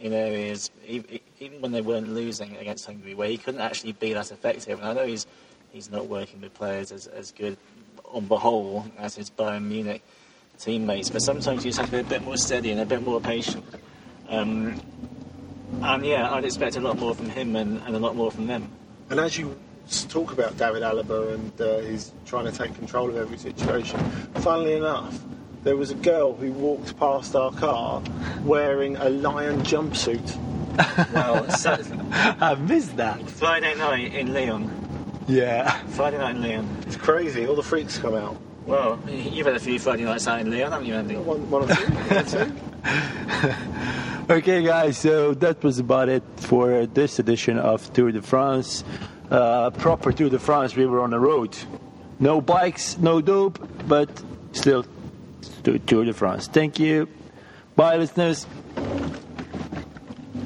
in 0.00 0.12
areas 0.12 0.70
even 0.86 1.60
when 1.60 1.72
they 1.72 1.80
weren't 1.80 2.08
losing 2.08 2.56
against 2.56 2.86
Hungary, 2.86 3.14
where 3.14 3.28
he 3.28 3.38
couldn't 3.38 3.60
actually 3.60 3.92
be 3.92 4.12
that 4.12 4.30
effective. 4.32 4.80
And 4.80 4.88
I 4.88 4.92
know 4.92 5.06
he's 5.06 5.26
he's 5.72 5.90
not 5.90 6.06
working 6.06 6.40
with 6.40 6.54
players 6.54 6.90
as, 6.90 7.06
as 7.06 7.32
good 7.32 7.56
on 8.04 8.26
the 8.28 8.38
whole 8.38 8.86
as 8.98 9.14
his 9.14 9.30
Bayern 9.30 9.64
Munich 9.64 10.02
teammates, 10.58 11.10
but 11.10 11.22
sometimes 11.22 11.64
you 11.64 11.70
just 11.70 11.78
have 11.78 11.90
to 11.90 11.96
be 11.96 12.00
a 12.00 12.04
bit 12.04 12.24
more 12.24 12.36
steady 12.36 12.70
and 12.70 12.80
a 12.80 12.86
bit 12.86 13.02
more 13.02 13.20
patient. 13.20 13.64
Um, 14.28 14.80
and 15.82 16.04
yeah, 16.04 16.32
I'd 16.32 16.44
expect 16.44 16.76
a 16.76 16.80
lot 16.80 16.98
more 16.98 17.14
from 17.14 17.28
him 17.28 17.56
and, 17.56 17.80
and 17.82 17.94
a 17.94 17.98
lot 17.98 18.16
more 18.16 18.30
from 18.30 18.46
them. 18.46 18.70
And 19.10 19.20
as 19.20 19.36
you 19.36 19.56
talk 20.08 20.32
about 20.32 20.56
David 20.56 20.82
Alaba 20.82 21.34
and 21.34 21.60
uh, 21.60 21.78
he's 21.80 22.12
trying 22.24 22.46
to 22.46 22.52
take 22.52 22.74
control 22.74 23.08
of 23.08 23.16
every 23.16 23.38
situation, 23.38 23.98
funnily 24.36 24.74
enough, 24.74 25.18
there 25.66 25.76
was 25.76 25.90
a 25.90 25.96
girl 25.96 26.32
who 26.32 26.52
walked 26.52 26.96
past 26.96 27.34
our 27.34 27.50
car 27.50 28.00
wearing 28.44 28.94
a 28.98 29.08
lion 29.08 29.60
jumpsuit. 29.62 30.36
Well, 31.12 31.50
so, 31.50 31.76
I 32.12 32.54
missed 32.54 32.96
that. 32.98 33.20
Friday 33.28 33.74
night 33.74 34.14
in 34.14 34.32
Lyon. 34.32 34.70
Yeah. 35.26 35.76
Friday 35.88 36.18
night 36.18 36.36
in 36.36 36.42
Lyon. 36.42 36.84
It's 36.86 36.94
crazy. 36.94 37.48
All 37.48 37.56
the 37.56 37.64
freaks 37.64 37.98
come 37.98 38.14
out. 38.14 38.36
Well, 38.64 39.00
you've 39.08 39.46
had 39.46 39.56
a 39.56 39.60
few 39.60 39.80
Friday 39.80 40.04
nights 40.04 40.28
out 40.28 40.38
in 40.38 40.52
Lyon, 40.52 40.70
haven't 40.70 40.86
you, 40.86 40.94
Andy? 40.94 41.16
One, 41.16 41.50
one 41.50 41.68
or 41.68 41.74
two. 41.74 41.84
one 41.84 42.16
or 42.16 42.24
two. 42.24 43.54
Okay, 44.28 44.64
guys, 44.64 44.98
so 44.98 45.34
that 45.34 45.62
was 45.62 45.78
about 45.78 46.08
it 46.08 46.24
for 46.36 46.84
this 46.86 47.20
edition 47.20 47.60
of 47.60 47.92
Tour 47.92 48.10
de 48.10 48.20
France. 48.20 48.82
Uh, 49.30 49.70
proper 49.70 50.10
Tour 50.10 50.30
de 50.30 50.38
France, 50.40 50.74
we 50.74 50.84
were 50.84 51.00
on 51.00 51.10
the 51.10 51.20
road. 51.20 51.56
No 52.18 52.40
bikes, 52.40 52.98
no 52.98 53.20
dope, 53.20 53.60
but 53.86 54.10
still 54.50 54.84
Tour 55.62 55.78
Tour 55.78 56.04
de 56.04 56.12
France. 56.12 56.48
Thank 56.48 56.78
you. 56.78 57.08
Bye, 57.74 57.96
listeners. 57.96 58.46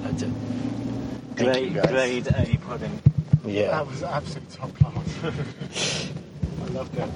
That's 0.03 0.23
it. 0.23 0.31
Thank 1.37 1.39
you, 1.39 1.71
Grade, 1.71 1.75
guys. 1.75 1.91
grade 1.91 2.27
A 2.29 2.59
pudding. 2.67 3.03
Yeah. 3.47 3.71
That 3.71 3.87
was 3.87 4.03
absolute 4.03 4.51
top 4.51 4.75
class. 4.75 5.23
I 6.63 6.69
loved 6.73 6.97
it. 6.99 7.09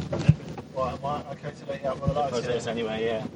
Right, 0.75 0.93
am 0.95 1.05
I 1.05 1.23
okay 1.33 1.51
to 1.51 1.67
let 1.71 1.83
you 1.83 1.89
out 1.89 1.99
for 1.99 2.07
the 2.09 2.13
lights? 2.15 2.67
Anyway, 2.67 3.05
yeah. 3.05 3.27